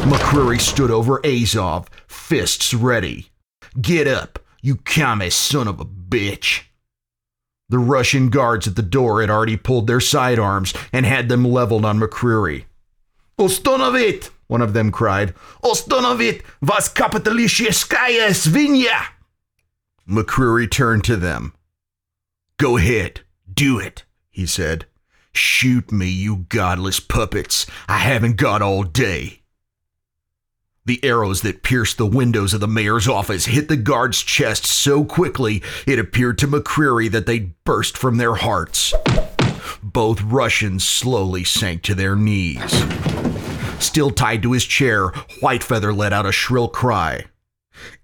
McCreary 0.04 0.61
stood 0.61 0.90
over 0.90 1.25
Azov, 1.26 1.88
fists 2.07 2.73
ready. 2.73 3.30
Get 3.80 4.07
up, 4.07 4.38
you 4.62 4.76
commie 4.76 5.30
son 5.30 5.69
of 5.69 5.80
a 5.80 5.85
bitch. 5.85 6.62
The 7.70 7.78
Russian 7.78 8.30
guards 8.30 8.66
at 8.66 8.74
the 8.74 8.82
door 8.82 9.20
had 9.20 9.30
already 9.30 9.56
pulled 9.56 9.86
their 9.86 10.00
sidearms 10.00 10.74
and 10.92 11.06
had 11.06 11.28
them 11.28 11.44
leveled 11.44 11.84
on 11.84 12.00
McCreary. 12.00 12.64
Ostanovit! 13.38 14.30
One 14.48 14.60
of 14.60 14.72
them 14.72 14.90
cried. 14.90 15.34
Ostanovit 15.62 16.42
vas 16.60 16.92
kapitalistskaya 16.92 18.30
svinya! 18.30 19.06
McCreary 20.08 20.68
turned 20.68 21.04
to 21.04 21.16
them. 21.16 21.54
Go 22.58 22.76
ahead, 22.76 23.20
do 23.52 23.78
it, 23.78 24.04
he 24.30 24.46
said. 24.46 24.86
Shoot 25.32 25.92
me, 25.92 26.08
you 26.08 26.46
godless 26.48 26.98
puppets. 26.98 27.66
I 27.88 27.98
haven't 27.98 28.36
got 28.36 28.62
all 28.62 28.82
day. 28.82 29.39
The 30.87 31.04
arrows 31.04 31.42
that 31.42 31.62
pierced 31.62 31.99
the 31.99 32.06
windows 32.06 32.54
of 32.54 32.60
the 32.60 32.66
mayor's 32.66 33.06
office 33.06 33.44
hit 33.44 33.68
the 33.68 33.76
guard's 33.76 34.22
chest 34.22 34.64
so 34.64 35.04
quickly 35.04 35.62
it 35.87 35.99
appeared 35.99 36.38
to 36.38 36.49
McCreary 36.49 37.10
that 37.10 37.26
they'd 37.26 37.52
burst 37.64 37.99
from 37.99 38.16
their 38.16 38.37
hearts. 38.37 38.94
Both 39.82 40.22
Russians 40.22 40.87
slowly 40.87 41.44
sank 41.44 41.82
to 41.82 41.94
their 41.94 42.16
knees. 42.16 42.72
Still 43.78 44.10
tied 44.10 44.42
to 44.42 44.52
his 44.52 44.64
chair, 44.64 45.08
Whitefeather 45.42 45.94
let 45.94 46.14
out 46.14 46.26
a 46.26 46.32
shrill 46.32 46.68
cry. 46.68 47.26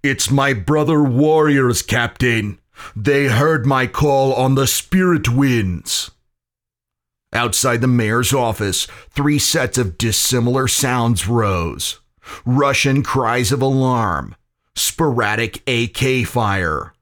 It's 0.02 0.30
my 0.30 0.52
brother 0.52 1.02
warriors, 1.02 1.80
Captain. 1.83 2.59
They 2.95 3.28
heard 3.28 3.64
my 3.64 3.87
call 3.87 4.35
on 4.35 4.54
the 4.54 4.66
spirit 4.66 5.30
winds. 5.30 6.11
Outside 7.33 7.80
the 7.80 7.87
mayor's 7.87 8.35
office, 8.35 8.87
three 9.11 9.38
sets 9.38 9.78
of 9.78 9.99
dissimilar 9.99 10.68
sounds 10.68 11.26
rose 11.26 12.00
Russian 12.45 13.02
cries 13.02 13.52
of 13.52 13.62
alarm, 13.62 14.35
sporadic 14.75 15.62
AK 15.68 16.26
fire, 16.26 16.92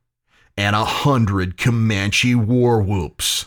and 0.57 0.77
a 0.77 0.85
hundred 0.85 1.57
Comanche 1.57 2.35
war 2.35 2.83
whoops. 2.83 3.47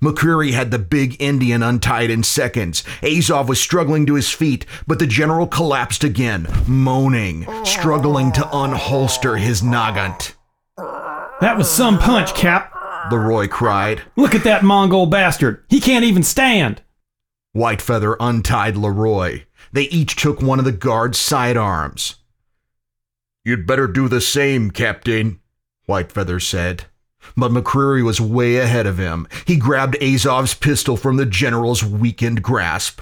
McCreary 0.00 0.52
had 0.52 0.70
the 0.70 0.78
big 0.78 1.20
Indian 1.20 1.62
untied 1.62 2.08
in 2.08 2.22
seconds. 2.22 2.84
Azov 3.02 3.48
was 3.48 3.60
struggling 3.60 4.06
to 4.06 4.14
his 4.14 4.30
feet, 4.30 4.64
but 4.86 5.00
the 5.00 5.06
general 5.08 5.46
collapsed 5.48 6.04
again, 6.04 6.46
moaning, 6.68 7.46
struggling 7.64 8.30
to 8.32 8.42
unholster 8.42 9.38
his 9.38 9.60
nagant. 9.60 10.34
That 11.40 11.56
was 11.56 11.68
some 11.68 11.98
punch, 11.98 12.34
Cap. 12.34 12.72
Leroy 13.10 13.48
cried. 13.48 14.02
Look 14.16 14.34
at 14.34 14.44
that 14.44 14.62
Mongol 14.62 15.06
bastard. 15.06 15.64
He 15.68 15.80
can't 15.80 16.04
even 16.04 16.22
stand. 16.22 16.82
Whitefeather 17.56 18.16
untied 18.20 18.76
Leroy. 18.76 19.44
They 19.72 19.84
each 19.84 20.16
took 20.16 20.40
one 20.40 20.58
of 20.58 20.64
the 20.64 20.72
guard's 20.72 21.18
sidearms. 21.18 22.16
You'd 23.44 23.66
better 23.66 23.86
do 23.86 24.08
the 24.08 24.20
same, 24.20 24.70
Captain, 24.70 25.40
Whitefeather 25.88 26.40
said. 26.42 26.84
But 27.36 27.50
McCreary 27.50 28.04
was 28.04 28.20
way 28.20 28.56
ahead 28.56 28.86
of 28.86 28.98
him. 28.98 29.26
He 29.46 29.56
grabbed 29.56 29.96
Azov's 30.00 30.54
pistol 30.54 30.96
from 30.96 31.16
the 31.16 31.26
general's 31.26 31.84
weakened 31.84 32.42
grasp. 32.42 33.00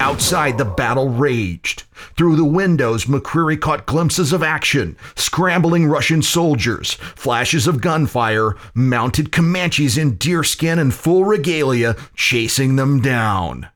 Outside, 0.00 0.58
the 0.58 0.64
battle 0.64 1.08
raged. 1.08 1.82
Through 2.16 2.36
the 2.36 2.44
windows, 2.44 3.06
McCreary 3.06 3.60
caught 3.60 3.86
glimpses 3.86 4.32
of 4.32 4.42
action 4.42 4.96
scrambling 5.16 5.86
Russian 5.86 6.22
soldiers, 6.22 6.92
flashes 6.94 7.66
of 7.66 7.80
gunfire, 7.80 8.54
mounted 8.74 9.32
Comanches 9.32 9.98
in 9.98 10.16
deerskin 10.16 10.78
and 10.78 10.94
full 10.94 11.24
regalia 11.24 11.96
chasing 12.14 12.76
them 12.76 13.00
down. 13.00 13.68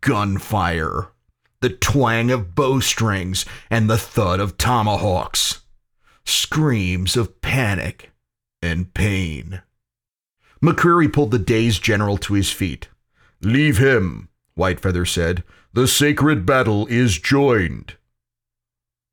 Gunfire. 0.00 1.08
The 1.60 1.70
twang 1.70 2.30
of 2.30 2.54
bowstrings 2.54 3.44
and 3.70 3.88
the 3.88 3.98
thud 3.98 4.40
of 4.40 4.58
tomahawks. 4.58 5.62
Screams 6.24 7.16
of 7.16 7.40
panic 7.40 8.12
and 8.62 8.92
pain. 8.92 9.62
McCreary 10.62 11.12
pulled 11.12 11.30
the 11.30 11.38
dazed 11.38 11.82
general 11.82 12.16
to 12.18 12.34
his 12.34 12.50
feet. 12.50 12.88
Leave 13.40 13.78
him, 13.78 14.28
Whitefeather 14.56 15.06
said. 15.06 15.44
The 15.72 15.86
sacred 15.86 16.46
battle 16.46 16.86
is 16.86 17.18
joined. 17.18 17.94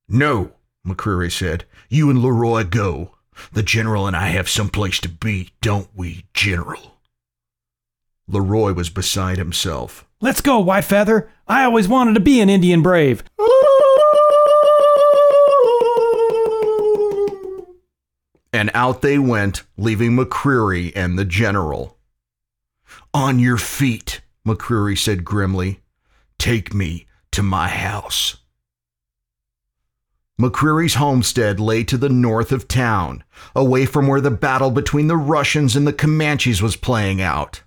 No, 0.08 0.54
McCreary 0.88 1.32
said. 1.32 1.66
You 1.90 2.10
and 2.10 2.22
Leroy 2.22 2.64
go. 2.64 3.16
The 3.52 3.64
general 3.64 4.08
and 4.08 4.16
I 4.16 4.28
have 4.28 4.50
some 4.50 4.70
place 4.70 5.00
to 5.00 5.10
be, 5.10 5.50
don't 5.62 5.90
we, 5.96 6.26
General? 6.34 6.98
Leroy 8.28 8.74
was 8.74 8.90
beside 8.90 9.38
himself. 9.38 10.06
Let's 10.24 10.40
go, 10.40 10.60
White 10.60 10.86
Feather. 10.86 11.30
I 11.50 11.66
always 11.66 11.90
wanted 11.90 12.14
to 12.14 12.22
be 12.22 12.40
an 12.40 12.48
Indian 12.48 12.82
brave. 12.82 13.26
And 18.54 18.72
out 18.74 19.02
they 19.02 19.20
went, 19.20 19.64
leaving 19.76 20.16
McCreary 20.16 20.94
and 20.96 21.20
the 21.20 21.26
general. 21.26 21.98
On 23.14 23.38
your 23.38 23.58
feet, 23.58 24.22
McCreary 24.48 24.98
said 24.98 25.26
grimly. 25.26 25.82
Take 26.40 26.74
me 26.74 27.06
to 27.32 27.44
my 27.44 27.68
house. 27.68 28.38
McCreary's 30.40 30.96
homestead 30.96 31.60
lay 31.60 31.84
to 31.84 31.98
the 31.98 32.08
north 32.08 32.54
of 32.54 32.70
town, 32.70 33.26
away 33.54 33.86
from 33.86 34.08
where 34.08 34.22
the 34.22 34.32
battle 34.32 34.72
between 34.72 35.08
the 35.08 35.18
Russians 35.18 35.76
and 35.76 35.86
the 35.86 35.92
Comanches 35.92 36.62
was 36.62 36.78
playing 36.78 37.22
out. 37.22 37.63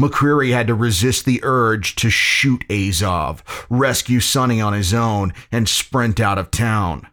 McCreary 0.00 0.52
had 0.52 0.66
to 0.68 0.74
resist 0.74 1.26
the 1.26 1.40
urge 1.42 1.94
to 1.96 2.08
shoot 2.08 2.64
Azov, 2.70 3.66
rescue 3.68 4.18
Sonny 4.18 4.58
on 4.58 4.72
his 4.72 4.94
own, 4.94 5.34
and 5.52 5.68
sprint 5.68 6.18
out 6.18 6.38
of 6.38 6.50
town. 6.50 7.06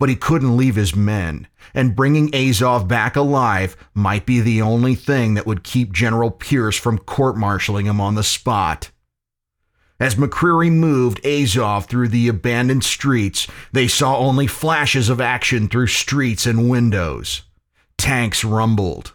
But 0.00 0.08
he 0.08 0.16
couldn't 0.16 0.56
leave 0.56 0.74
his 0.74 0.96
men, 0.96 1.46
and 1.74 1.94
bringing 1.94 2.34
Azov 2.34 2.88
back 2.88 3.14
alive 3.14 3.76
might 3.94 4.26
be 4.26 4.40
the 4.40 4.60
only 4.60 4.96
thing 4.96 5.34
that 5.34 5.46
would 5.46 5.62
keep 5.62 5.92
General 5.92 6.32
Pierce 6.32 6.76
from 6.76 6.98
court 6.98 7.36
martialing 7.36 7.84
him 7.84 8.00
on 8.00 8.16
the 8.16 8.24
spot. 8.24 8.90
As 10.00 10.16
McCreary 10.16 10.72
moved 10.72 11.24
Azov 11.24 11.86
through 11.86 12.08
the 12.08 12.26
abandoned 12.26 12.82
streets, 12.82 13.46
they 13.72 13.86
saw 13.86 14.18
only 14.18 14.48
flashes 14.48 15.08
of 15.08 15.20
action 15.20 15.68
through 15.68 15.86
streets 15.86 16.46
and 16.46 16.68
windows. 16.68 17.42
Tanks 17.96 18.42
rumbled. 18.42 19.12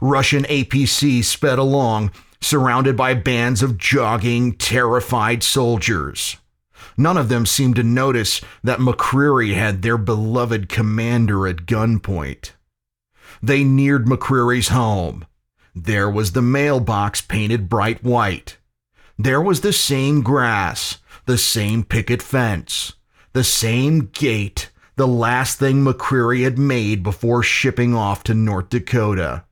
Russian 0.00 0.44
APCs 0.44 1.24
sped 1.24 1.58
along, 1.58 2.12
surrounded 2.40 2.96
by 2.96 3.14
bands 3.14 3.62
of 3.62 3.78
jogging, 3.78 4.52
terrified 4.52 5.42
soldiers. 5.42 6.36
None 6.96 7.16
of 7.16 7.28
them 7.28 7.46
seemed 7.46 7.76
to 7.76 7.82
notice 7.82 8.40
that 8.62 8.78
McCreary 8.78 9.54
had 9.54 9.82
their 9.82 9.98
beloved 9.98 10.68
commander 10.68 11.46
at 11.46 11.66
gunpoint. 11.66 12.52
They 13.42 13.64
neared 13.64 14.06
McCreary's 14.06 14.68
home. 14.68 15.26
There 15.74 16.10
was 16.10 16.32
the 16.32 16.42
mailbox 16.42 17.20
painted 17.20 17.68
bright 17.68 18.02
white. 18.02 18.58
There 19.18 19.40
was 19.40 19.60
the 19.60 19.72
same 19.72 20.22
grass, 20.22 20.98
the 21.26 21.38
same 21.38 21.84
picket 21.84 22.22
fence, 22.22 22.94
the 23.32 23.44
same 23.44 24.06
gate, 24.12 24.70
the 24.96 25.06
last 25.06 25.58
thing 25.58 25.84
McCreary 25.84 26.44
had 26.44 26.58
made 26.58 27.02
before 27.02 27.42
shipping 27.42 27.94
off 27.94 28.24
to 28.24 28.34
North 28.34 28.70
Dakota. 28.70 29.44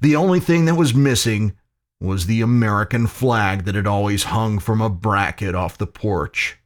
The 0.00 0.16
only 0.16 0.40
thing 0.40 0.64
that 0.64 0.76
was 0.76 0.94
missing 0.94 1.54
was 2.00 2.26
the 2.26 2.40
American 2.40 3.06
flag 3.06 3.64
that 3.64 3.74
had 3.74 3.86
always 3.86 4.24
hung 4.24 4.58
from 4.58 4.80
a 4.80 4.90
bracket 4.90 5.54
off 5.54 5.78
the 5.78 5.86
porch. 5.86 6.58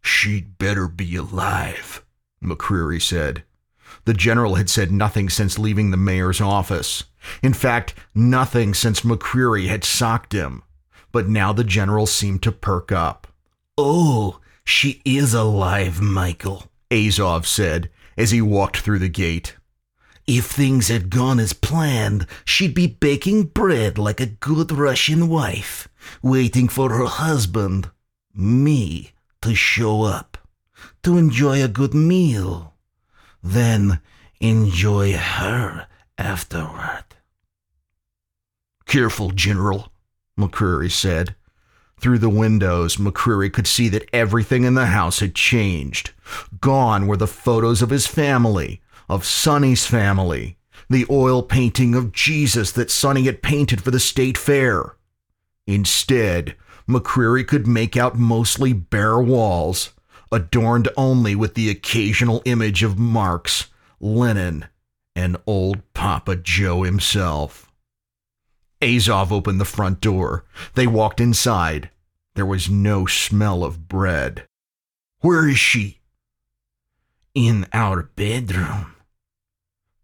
She'd 0.00 0.58
better 0.58 0.88
be 0.88 1.16
alive, 1.16 2.04
McCreary 2.42 3.00
said. 3.00 3.44
The 4.04 4.14
general 4.14 4.56
had 4.56 4.68
said 4.68 4.90
nothing 4.90 5.28
since 5.28 5.58
leaving 5.58 5.90
the 5.90 5.96
mayor's 5.96 6.40
office. 6.40 7.04
In 7.42 7.54
fact, 7.54 7.94
nothing 8.14 8.74
since 8.74 9.00
McCreary 9.00 9.68
had 9.68 9.84
socked 9.84 10.32
him 10.32 10.62
but 11.14 11.28
now 11.28 11.52
the 11.52 11.62
general 11.62 12.06
seemed 12.06 12.42
to 12.42 12.50
perk 12.50 12.90
up. 12.90 13.28
Oh, 13.78 14.40
she 14.64 15.00
is 15.04 15.32
alive, 15.32 16.00
Michael, 16.00 16.64
Azov 16.90 17.46
said 17.46 17.88
as 18.18 18.32
he 18.32 18.42
walked 18.42 18.78
through 18.78 18.98
the 18.98 19.08
gate. 19.08 19.56
If 20.26 20.46
things 20.46 20.88
had 20.88 21.10
gone 21.10 21.38
as 21.38 21.52
planned, 21.52 22.26
she'd 22.46 22.74
be 22.74 22.86
baking 22.86 23.44
bread 23.48 23.98
like 23.98 24.20
a 24.20 24.26
good 24.26 24.72
Russian 24.72 25.28
wife, 25.28 25.88
waiting 26.22 26.68
for 26.68 26.90
her 26.90 27.04
husband, 27.04 27.90
me, 28.34 29.12
to 29.42 29.54
show 29.54 30.02
up, 30.02 30.38
to 31.02 31.18
enjoy 31.18 31.62
a 31.62 31.68
good 31.68 31.92
meal, 31.92 32.74
then 33.42 34.00
enjoy 34.40 35.12
her 35.12 35.86
afterward. 36.16 37.04
Careful, 38.86 39.30
General, 39.30 39.92
McCreary 40.38 40.90
said. 40.90 41.34
Through 42.00 42.18
the 42.18 42.30
windows, 42.30 42.96
McCreary 42.96 43.52
could 43.52 43.66
see 43.66 43.88
that 43.90 44.08
everything 44.12 44.64
in 44.64 44.74
the 44.74 44.86
house 44.86 45.20
had 45.20 45.34
changed. 45.34 46.12
Gone 46.60 47.06
were 47.06 47.16
the 47.16 47.26
photos 47.26 47.82
of 47.82 47.90
his 47.90 48.06
family, 48.06 48.80
of 49.08 49.24
Sonny's 49.24 49.86
family, 49.86 50.56
the 50.88 51.06
oil 51.10 51.42
painting 51.42 51.94
of 51.94 52.12
Jesus 52.12 52.72
that 52.72 52.90
Sonny 52.90 53.24
had 53.24 53.42
painted 53.42 53.82
for 53.82 53.90
the 53.90 54.00
state 54.00 54.38
fair. 54.38 54.96
Instead, 55.66 56.56
McCreary 56.88 57.46
could 57.46 57.66
make 57.66 57.96
out 57.96 58.18
mostly 58.18 58.72
bare 58.72 59.18
walls, 59.18 59.92
adorned 60.30 60.88
only 60.96 61.34
with 61.34 61.54
the 61.54 61.70
occasional 61.70 62.42
image 62.44 62.82
of 62.82 62.98
Marx, 62.98 63.68
Lenin, 64.00 64.66
and 65.16 65.36
old 65.46 65.80
Papa 65.94 66.36
Joe 66.36 66.82
himself. 66.82 67.72
Azov 68.82 69.32
opened 69.32 69.60
the 69.60 69.64
front 69.64 70.00
door. 70.00 70.44
They 70.74 70.86
walked 70.86 71.20
inside. 71.20 71.90
There 72.34 72.44
was 72.44 72.68
no 72.68 73.06
smell 73.06 73.64
of 73.64 73.88
bread. 73.88 74.46
Where 75.20 75.48
is 75.48 75.58
she? 75.58 76.00
In 77.34 77.66
our 77.72 78.02
bedroom. 78.02 78.93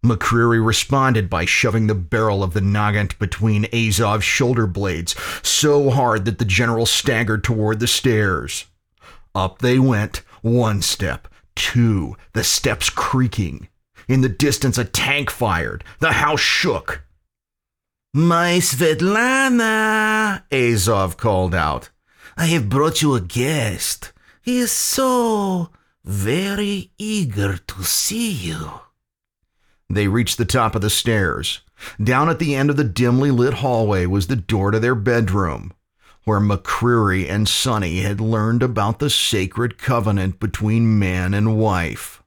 McCreary 0.05 0.65
responded 0.65 1.29
by 1.29 1.45
shoving 1.45 1.87
the 1.87 1.95
barrel 1.95 2.43
of 2.43 2.55
the 2.55 2.61
Nagant 2.61 3.19
between 3.19 3.67
Azov's 3.73 4.25
shoulder 4.25 4.67
blades 4.67 5.15
so 5.43 5.91
hard 5.91 6.25
that 6.25 6.39
the 6.39 6.45
general 6.45 6.87
staggered 6.87 7.45
toward 7.45 7.81
the 7.81 7.87
stairs. 7.87 8.67
Up 9.35 9.59
they 9.59 9.79
went, 9.79 10.23
one 10.43 10.81
step, 10.81 11.29
two, 11.55 12.17
the 12.33 12.45
steps 12.45 12.89
creaking. 12.89 13.69
In 14.09 14.23
the 14.23 14.29
distance, 14.29 14.79
a 14.79 14.85
tank 14.85 15.31
fired. 15.31 15.85
The 16.01 16.13
house 16.13 16.41
shook. 16.41 17.03
My 18.13 18.59
Svetlana, 18.59 20.43
Azov 20.51 21.17
called 21.17 21.55
out. 21.55 21.91
I 22.37 22.47
have 22.47 22.69
brought 22.69 23.03
you 23.03 23.15
a 23.15 23.21
guest. 23.21 24.13
He 24.43 24.59
is 24.59 24.73
so 24.73 25.71
very 26.03 26.91
eager 26.99 27.59
to 27.59 27.85
see 27.85 28.33
you. 28.33 28.81
They 29.91 30.07
reached 30.07 30.39
the 30.39 30.45
top 30.45 30.77
of 30.77 30.83
the 30.83 30.89
stairs. 30.89 31.61
Down 32.03 32.31
at 32.31 32.39
the 32.39 32.55
end 32.55 32.71
of 32.71 32.77
the 32.77 32.85
dimly 32.85 33.33
lit 33.33 33.55
hallway 33.55 34.07
was 34.07 34.29
the 34.29 34.37
door 34.37 34.71
to 34.71 34.79
their 34.79 34.95
bedroom, 34.95 35.73
where 36.23 36.39
McCreary 36.39 37.29
and 37.29 37.49
Sonny 37.49 38.01
had 38.03 38.21
learned 38.21 38.63
about 38.63 39.01
the 39.01 39.11
sacred 39.11 39.79
covenant 39.79 40.39
between 40.39 40.99
man 40.99 41.35
and 41.35 41.59
wife. 41.59 42.23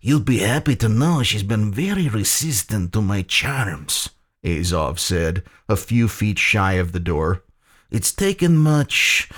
You'll 0.00 0.20
be 0.20 0.38
happy 0.38 0.76
to 0.76 0.88
know 0.88 1.22
she's 1.22 1.42
been 1.42 1.72
very 1.72 2.08
resistant 2.08 2.92
to 2.92 3.02
my 3.02 3.22
charms, 3.22 4.10
Azov 4.44 5.00
said, 5.00 5.42
a 5.68 5.76
few 5.76 6.06
feet 6.06 6.38
shy 6.38 6.74
of 6.74 6.92
the 6.92 7.00
door. 7.00 7.42
It's 7.90 8.12
taken 8.12 8.56
much 8.56 9.28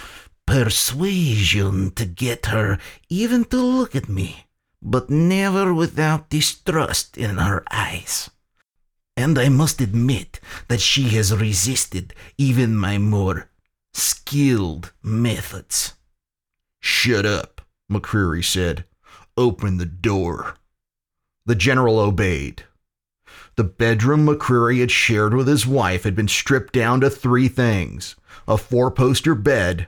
persuasion 0.47 1.91
to 1.93 2.05
get 2.05 2.47
her 2.47 2.79
even 3.09 3.45
to 3.47 3.57
look 3.57 3.97
at 3.97 4.09
me, 4.09 4.44
but 4.85 5.09
never 5.09 5.73
without 5.73 6.29
distrust 6.29 7.17
in 7.17 7.39
her 7.39 7.65
eyes. 7.73 8.31
And 9.17 9.39
I 9.39 9.49
must 9.49 9.81
admit 9.81 10.41
that 10.69 10.81
she 10.81 11.09
has 11.11 11.35
resisted 11.35 12.15
even 12.37 12.77
my 12.77 12.99
more 12.99 13.49
skilled 13.95 14.93
methods. 15.03 15.95
Shut 16.81 17.25
up, 17.25 17.63
McCreary 17.91 18.45
said. 18.45 18.85
Open 19.37 19.79
the 19.79 19.87
door. 19.87 20.57
The 21.47 21.55
general 21.55 21.99
obeyed. 21.99 22.65
The 23.57 23.65
bedroom 23.65 24.27
McCreary 24.27 24.81
had 24.81 24.91
shared 24.91 25.33
with 25.33 25.47
his 25.47 25.67
wife 25.67 26.05
had 26.05 26.17
been 26.17 26.29
stripped 26.29 26.73
down 26.73 27.01
to 27.01 27.11
three 27.11 27.49
things 27.49 28.17
a 28.49 28.59
four 28.59 28.91
poster 28.91 29.35
bed, 29.35 29.87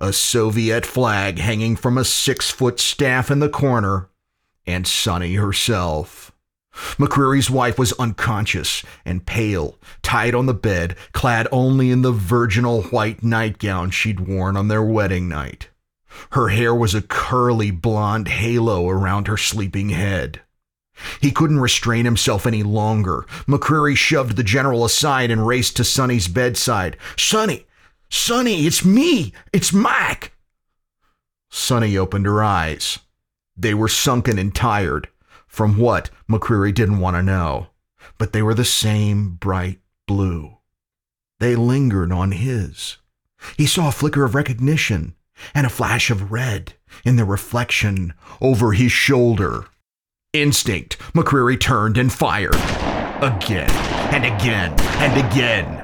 a 0.00 0.12
Soviet 0.12 0.84
flag 0.84 1.38
hanging 1.38 1.76
from 1.76 1.96
a 1.96 2.04
six 2.04 2.50
foot 2.50 2.80
staff 2.80 3.30
in 3.30 3.38
the 3.38 3.48
corner, 3.48 4.08
and 4.66 4.86
Sonny 4.86 5.34
herself. 5.34 6.32
McCreary's 6.98 7.50
wife 7.50 7.78
was 7.78 7.92
unconscious 7.94 8.82
and 9.04 9.24
pale, 9.24 9.78
tied 10.02 10.34
on 10.34 10.46
the 10.46 10.54
bed, 10.54 10.96
clad 11.12 11.46
only 11.52 11.90
in 11.90 12.02
the 12.02 12.12
virginal 12.12 12.82
white 12.84 13.22
nightgown 13.22 13.90
she'd 13.90 14.20
worn 14.20 14.56
on 14.56 14.68
their 14.68 14.82
wedding 14.82 15.28
night. 15.28 15.68
Her 16.30 16.48
hair 16.48 16.74
was 16.74 16.94
a 16.94 17.02
curly 17.02 17.70
blonde 17.70 18.28
halo 18.28 18.88
around 18.88 19.28
her 19.28 19.36
sleeping 19.36 19.90
head. 19.90 20.40
He 21.20 21.32
couldn't 21.32 21.60
restrain 21.60 22.04
himself 22.04 22.46
any 22.46 22.62
longer. 22.62 23.26
McCreary 23.46 23.96
shoved 23.96 24.36
the 24.36 24.44
general 24.44 24.84
aside 24.84 25.30
and 25.30 25.46
raced 25.46 25.76
to 25.76 25.84
Sonny's 25.84 26.28
bedside. 26.28 26.96
Sonny! 27.16 27.66
Sonny, 28.08 28.66
it's 28.66 28.84
me! 28.84 29.32
It's 29.52 29.72
Mac! 29.72 30.32
Sonny 31.50 31.96
opened 31.96 32.26
her 32.26 32.42
eyes. 32.42 32.98
They 33.56 33.74
were 33.74 33.88
sunken 33.88 34.38
and 34.38 34.54
tired. 34.54 35.08
From 35.46 35.78
what, 35.78 36.10
McCreary 36.28 36.74
didn't 36.74 36.98
want 36.98 37.16
to 37.16 37.22
know. 37.22 37.68
But 38.18 38.32
they 38.32 38.42
were 38.42 38.54
the 38.54 38.64
same 38.64 39.36
bright 39.36 39.80
blue. 40.06 40.58
They 41.40 41.56
lingered 41.56 42.12
on 42.12 42.32
his. 42.32 42.98
He 43.56 43.66
saw 43.66 43.88
a 43.88 43.92
flicker 43.92 44.24
of 44.24 44.34
recognition 44.34 45.14
and 45.54 45.66
a 45.66 45.70
flash 45.70 46.10
of 46.10 46.32
red 46.32 46.74
in 47.04 47.16
the 47.16 47.24
reflection 47.24 48.14
over 48.40 48.72
his 48.72 48.92
shoulder. 48.92 49.66
Instinct, 50.32 50.98
McCreary 51.12 51.60
turned 51.60 51.98
and 51.98 52.12
fired. 52.12 52.56
Again 53.22 53.70
and 54.12 54.24
again 54.24 54.74
and 54.98 55.26
again. 55.32 55.83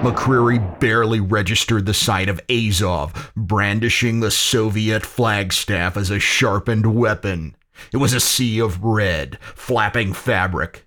McCreary 0.00 0.80
barely 0.80 1.20
registered 1.20 1.84
the 1.84 1.92
sight 1.92 2.30
of 2.30 2.40
Azov 2.48 3.32
brandishing 3.36 4.20
the 4.20 4.30
Soviet 4.30 5.04
flagstaff 5.04 5.94
as 5.94 6.08
a 6.10 6.18
sharpened 6.18 6.94
weapon. 6.94 7.54
It 7.92 7.98
was 7.98 8.14
a 8.14 8.20
sea 8.20 8.60
of 8.60 8.82
red, 8.82 9.38
flapping 9.40 10.14
fabric, 10.14 10.86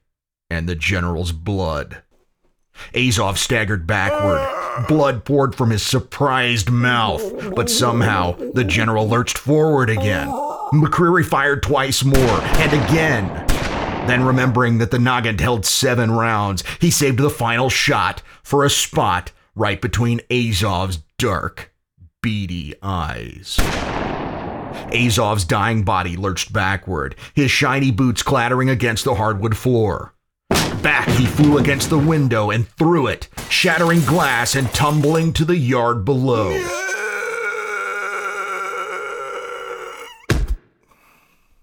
and 0.50 0.68
the 0.68 0.76
general's 0.76 1.32
blood. 1.32 2.02
Azov 2.96 3.38
staggered 3.38 3.86
backward. 3.86 4.88
Blood 4.88 5.26
poured 5.26 5.54
from 5.54 5.70
his 5.70 5.84
surprised 5.84 6.72
mouth, 6.72 7.54
but 7.54 7.70
somehow 7.70 8.32
the 8.54 8.64
general 8.64 9.08
lurched 9.08 9.38
forward 9.38 9.92
again. 9.92 10.28
McCreary 10.74 11.24
fired 11.24 11.62
twice 11.62 12.04
more, 12.04 12.18
and 12.18 12.74
again. 12.74 13.53
Then, 14.08 14.26
remembering 14.26 14.80
that 14.80 14.92
the 14.92 14.98
Nagant 14.98 15.40
held 15.40 15.66
seven 15.66 16.12
rounds, 16.12 16.64
he 16.80 16.92
saved 16.92 17.20
the 17.20 17.30
final 17.30 17.70
shot 17.70 18.22
for 18.44 18.66
a 18.66 18.70
spot 18.70 19.32
right 19.56 19.82
between 19.82 20.20
Azov's 20.30 21.00
dark, 21.18 21.74
beady 22.22 22.76
eyes. 22.82 23.58
Azov's 24.92 25.46
dying 25.46 25.84
body 25.84 26.18
lurched 26.18 26.52
backward, 26.52 27.16
his 27.34 27.50
shiny 27.50 27.92
boots 27.92 28.22
clattering 28.22 28.70
against 28.70 29.06
the 29.06 29.16
hardwood 29.16 29.56
floor. 29.56 30.14
Back 30.82 31.08
he 31.10 31.26
flew 31.26 31.58
against 31.58 31.90
the 31.90 31.98
window 31.98 32.52
and 32.52 32.68
through 32.68 33.08
it, 33.08 33.30
shattering 33.50 34.02
glass 34.02 34.56
and 34.56 34.70
tumbling 34.74 35.32
to 35.34 35.46
the 35.46 35.58
yard 35.58 36.04
below. 36.04 36.52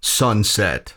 Sunset. 0.00 0.94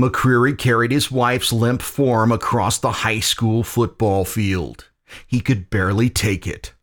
McCreary 0.00 0.56
carried 0.56 0.92
his 0.92 1.10
wife's 1.10 1.52
limp 1.52 1.82
form 1.82 2.32
across 2.32 2.78
the 2.78 2.92
high 2.92 3.20
school 3.20 3.62
football 3.62 4.24
field. 4.24 4.88
He 5.26 5.40
could 5.40 5.70
barely 5.70 6.10
take 6.10 6.46
it. 6.46 6.74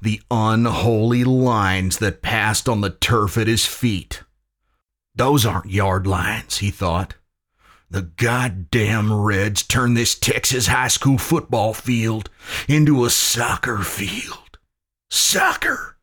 The 0.00 0.20
unholy 0.30 1.24
lines 1.24 1.98
that 1.98 2.22
passed 2.22 2.68
on 2.68 2.80
the 2.80 2.90
turf 2.90 3.38
at 3.38 3.46
his 3.46 3.66
feet. 3.66 4.22
Those 5.14 5.46
aren't 5.46 5.70
yard 5.70 6.06
lines, 6.06 6.58
he 6.58 6.70
thought. 6.70 7.14
The 7.90 8.02
goddamn 8.02 9.12
Reds 9.12 9.62
turned 9.62 9.96
this 9.96 10.14
Texas 10.14 10.68
high 10.68 10.88
school 10.88 11.18
football 11.18 11.74
field 11.74 12.30
into 12.68 13.04
a 13.04 13.10
soccer 13.10 13.78
field. 13.78 14.58
Soccer! 15.10 15.96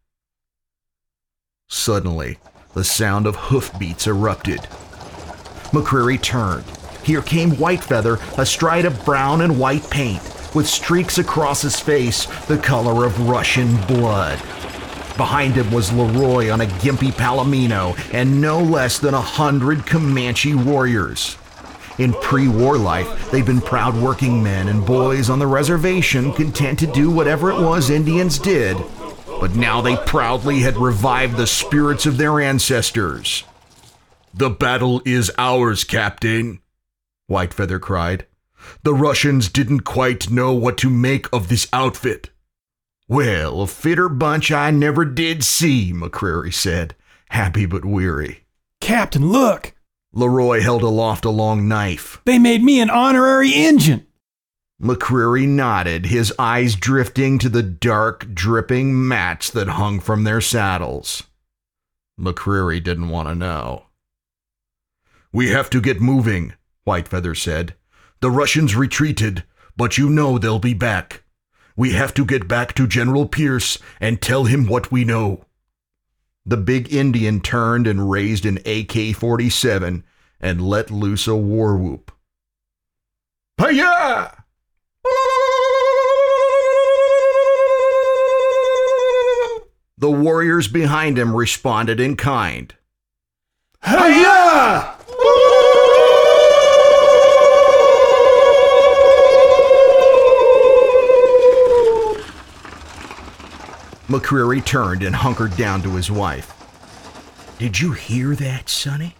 Suddenly, 1.70 2.39
the 2.74 2.84
sound 2.84 3.26
of 3.26 3.36
hoofbeats 3.36 4.06
erupted. 4.06 4.67
McCreary 5.71 6.21
turned. 6.21 6.65
Here 7.03 7.21
came 7.21 7.51
Whitefeather 7.51 8.19
astride 8.38 8.86
of 8.86 9.06
brown 9.06 9.41
and 9.41 9.60
white 9.60 9.89
paint, 9.89 10.21
with 10.53 10.67
streaks 10.67 11.17
across 11.17 11.62
his 11.62 11.80
face 11.80 12.25
the 12.47 12.58
color 12.58 13.06
of 13.06 13.27
Russian 13.27 13.77
blood. 13.86 14.39
Behind 15.17 15.56
him 15.56 15.71
was 15.71 15.91
Leroy 15.91 16.51
on 16.51 16.62
a 16.62 16.65
gimpy 16.65 17.12
palomino 17.12 17.97
and 18.13 18.39
no 18.39 18.62
less 18.62 18.99
than 18.99 19.15
a 19.15 19.21
hundred 19.21 19.86
Comanche 19.86 20.53
warriors. 20.53 21.38
In 21.97 22.13
pre 22.13 22.47
war 22.47 22.77
life, 22.77 23.32
they'd 23.32 23.45
been 23.45 23.62
proud 23.62 23.95
working 23.95 24.43
men 24.43 24.67
and 24.67 24.86
boys 24.86 25.32
on 25.32 25.39
the 25.39 25.47
reservation, 25.47 26.32
content 26.34 26.77
to 26.80 26.88
do 26.88 27.10
whatever 27.10 27.49
it 27.49 27.60
was 27.60 27.89
Indians 27.89 28.38
did. 28.38 28.77
But 29.39 29.56
now 29.56 29.82
they 29.82 29.95
proudly 29.95 30.60
had 30.60 30.77
revived 30.77 31.38
the 31.38 31.47
spirits 31.47 32.06
of 32.06 32.17
their 32.17 32.39
ancestors. 32.39 33.43
The 34.34 34.50
battle 34.50 35.02
is 35.06 35.32
ours, 35.38 35.84
Captain, 35.84 36.60
Whitefeather 37.30 37.82
cried. 37.82 38.26
The 38.84 38.94
Russians 38.94 39.50
didn't 39.50 39.82
quite 39.82 40.30
know 40.30 40.54
what 40.54 40.78
to 40.80 40.90
make 40.90 41.32
of 41.34 41.48
this 41.48 41.68
outfit. 41.74 42.30
Well, 43.08 43.62
a 43.62 43.68
fitter 43.68 44.10
bunch 44.10 44.52
I 44.52 44.72
never 44.72 45.06
did 45.06 45.44
see, 45.44 45.94
McCreary 45.94 46.54
said, 46.54 46.96
happy 47.30 47.66
but 47.66 47.86
weary. 47.86 48.44
Captain, 48.82 49.30
look! 49.30 49.74
Leroy 50.13 50.62
held 50.62 50.84
aloft 50.84 51.26
a 51.26 51.30
long 51.30 51.68
knife. 51.68 52.22
They 52.26 52.40
made 52.40 52.63
me 52.63 52.80
an 52.80 52.90
honorary 52.90 53.54
Injun! 53.54 54.06
McCreary 54.82 55.48
nodded, 55.48 56.08
his 56.08 56.32
eyes 56.38 56.76
drifting 56.76 57.40
to 57.40 57.50
the 57.50 57.63
dark, 57.63 58.34
dripping 58.34 59.08
mats 59.08 59.50
that 59.50 59.70
hung 59.70 60.00
from 60.00 60.24
their 60.24 60.42
saddles. 60.42 61.24
McCreary 62.20 62.84
didn't 62.84 63.10
want 63.10 63.28
to 63.28 63.36
know. 63.36 63.87
We 65.38 65.52
have 65.52 65.69
to 65.69 65.80
get 65.80 66.02
moving, 66.02 66.56
Whitefeather 66.88 67.38
said. 67.38 67.76
The 68.21 68.32
Russians 68.32 68.76
retreated, 68.76 69.43
but 69.76 69.95
you 69.95 70.10
know 70.10 70.39
they'll 70.39 70.58
be 70.58 70.73
back. 70.73 71.21
We 71.76 71.91
have 71.91 72.12
to 72.15 72.26
get 72.26 72.47
back 72.47 72.73
to 72.73 72.88
General 72.88 73.28
Pierce 73.28 73.78
and 74.02 74.19
tell 74.19 74.45
him 74.45 74.65
what 74.65 74.91
we 74.91 75.04
know. 75.04 75.45
The 76.43 76.58
big 76.58 76.91
Indian 76.91 77.39
turned 77.39 77.86
and 77.86 78.10
raised 78.10 78.47
an 78.47 78.58
AK 78.65 79.15
47 79.15 80.04
and 80.41 80.60
let 80.60 80.89
loose 80.89 81.28
a 81.28 81.36
war 81.36 81.78
whoop. 81.78 82.12
Hiya! 83.62 84.43
The 90.00 90.10
warriors 90.10 90.67
behind 90.67 91.19
him 91.19 91.36
responded 91.36 92.00
in 92.00 92.15
kind. 92.15 92.73
Hiya! 93.86 94.96
McCreary 104.08 104.65
turned 104.65 105.03
and 105.03 105.15
hunkered 105.15 105.56
down 105.58 105.82
to 105.82 105.95
his 105.95 106.10
wife. 106.10 106.53
Did 107.60 107.80
you 107.80 107.91
hear 107.91 108.36
that, 108.36 108.69
Sonny? 108.69 109.15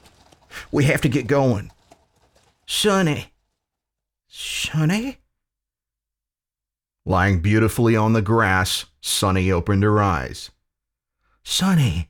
We 0.72 0.86
have 0.86 1.02
to 1.02 1.10
get 1.10 1.28
going. 1.28 1.72
Sonny. 2.66 3.34
Sonny? 4.28 5.18
Lying 7.06 7.42
beautifully 7.42 7.96
on 7.96 8.14
the 8.14 8.22
grass, 8.22 8.86
Sonny 9.02 9.52
opened 9.52 9.84
her 9.84 10.02
eyes. 10.02 10.52
Sonny, 11.44 12.10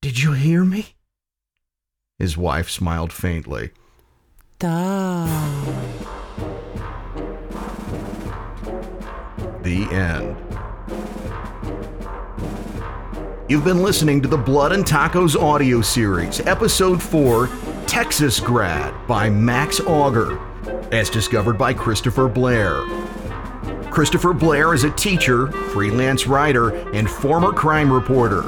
did 0.00 0.20
you 0.20 0.32
hear 0.32 0.64
me? 0.64 0.95
His 2.18 2.34
wife 2.38 2.70
smiled 2.70 3.12
faintly. 3.12 3.72
Da. 4.58 5.26
The 9.62 9.82
end. 9.92 10.34
You've 13.50 13.64
been 13.64 13.82
listening 13.82 14.22
to 14.22 14.28
the 14.28 14.38
Blood 14.38 14.72
and 14.72 14.82
Tacos 14.82 15.36
audio 15.36 15.82
series, 15.82 16.40
Episode 16.40 17.02
4 17.02 17.48
Texasgrad 17.86 19.06
by 19.06 19.28
Max 19.28 19.80
Auger, 19.80 20.38
as 20.92 21.10
discovered 21.10 21.58
by 21.58 21.74
Christopher 21.74 22.28
Blair. 22.28 22.80
Christopher 23.90 24.32
Blair 24.32 24.72
is 24.72 24.84
a 24.84 24.90
teacher, 24.92 25.52
freelance 25.52 26.26
writer, 26.26 26.74
and 26.92 27.10
former 27.10 27.52
crime 27.52 27.92
reporter. 27.92 28.42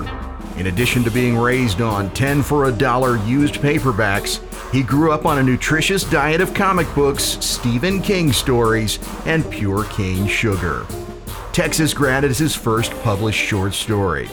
In 0.59 0.67
addition 0.67 1.05
to 1.05 1.11
being 1.13 1.39
raised 1.39 1.81
on 1.81 2.13
10 2.15 2.43
for 2.43 2.65
a 2.65 2.73
dollar 2.73 3.17
used 3.19 3.55
paperbacks, 3.61 4.43
he 4.73 4.83
grew 4.83 5.13
up 5.13 5.25
on 5.25 5.39
a 5.39 5.43
nutritious 5.43 6.03
diet 6.03 6.41
of 6.41 6.53
comic 6.53 6.93
books, 6.97 7.23
Stephen 7.23 8.03
King 8.03 8.33
stories, 8.33 8.99
and 9.25 9.49
pure 9.53 9.85
cane 9.85 10.27
sugar. 10.27 10.85
Texasgrad 11.53 12.25
is 12.25 12.39
his 12.39 12.57
first 12.57 12.91
published 13.03 13.39
short 13.39 13.73
story. 13.73 14.29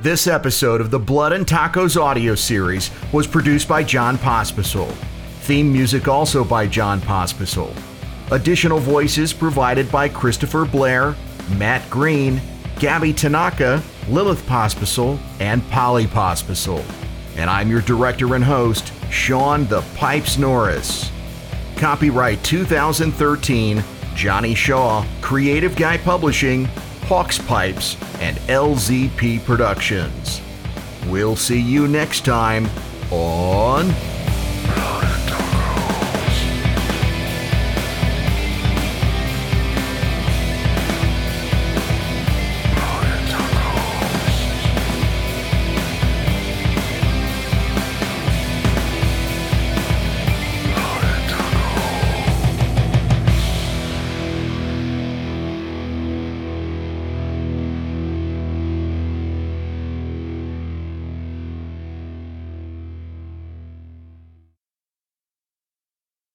This 0.00 0.26
episode 0.26 0.80
of 0.80 0.90
the 0.90 0.98
Blood 0.98 1.34
and 1.34 1.46
Tacos 1.46 2.00
audio 2.00 2.34
series 2.34 2.90
was 3.12 3.26
produced 3.26 3.68
by 3.68 3.82
John 3.82 4.16
Pospisil. 4.16 4.90
Theme 5.40 5.70
music 5.70 6.08
also 6.08 6.44
by 6.44 6.66
John 6.66 7.02
Pospisil. 7.02 7.76
Additional 8.30 8.78
voices 8.78 9.34
provided 9.34 9.92
by 9.92 10.08
Christopher 10.08 10.64
Blair, 10.64 11.14
Matt 11.58 11.88
Green, 11.90 12.40
Gabby 12.78 13.12
Tanaka, 13.12 13.82
Lilith 14.08 14.44
Pospisil, 14.46 15.18
and 15.40 15.68
Polly 15.70 16.06
Pospisil. 16.06 16.84
And 17.36 17.48
I'm 17.48 17.70
your 17.70 17.82
director 17.82 18.34
and 18.34 18.42
host, 18.42 18.92
Sean 19.10 19.66
the 19.66 19.82
Pipes 19.94 20.38
Norris. 20.38 21.10
Copyright 21.76 22.42
2013, 22.42 23.84
Johnny 24.14 24.54
Shaw, 24.54 25.06
Creative 25.20 25.76
Guy 25.76 25.98
Publishing, 25.98 26.64
Hawks 27.04 27.38
Pipes, 27.38 27.96
and 28.20 28.36
LZP 28.48 29.44
Productions. 29.44 30.40
We'll 31.06 31.36
see 31.36 31.60
you 31.60 31.86
next 31.86 32.24
time 32.24 32.68
on 33.10 33.90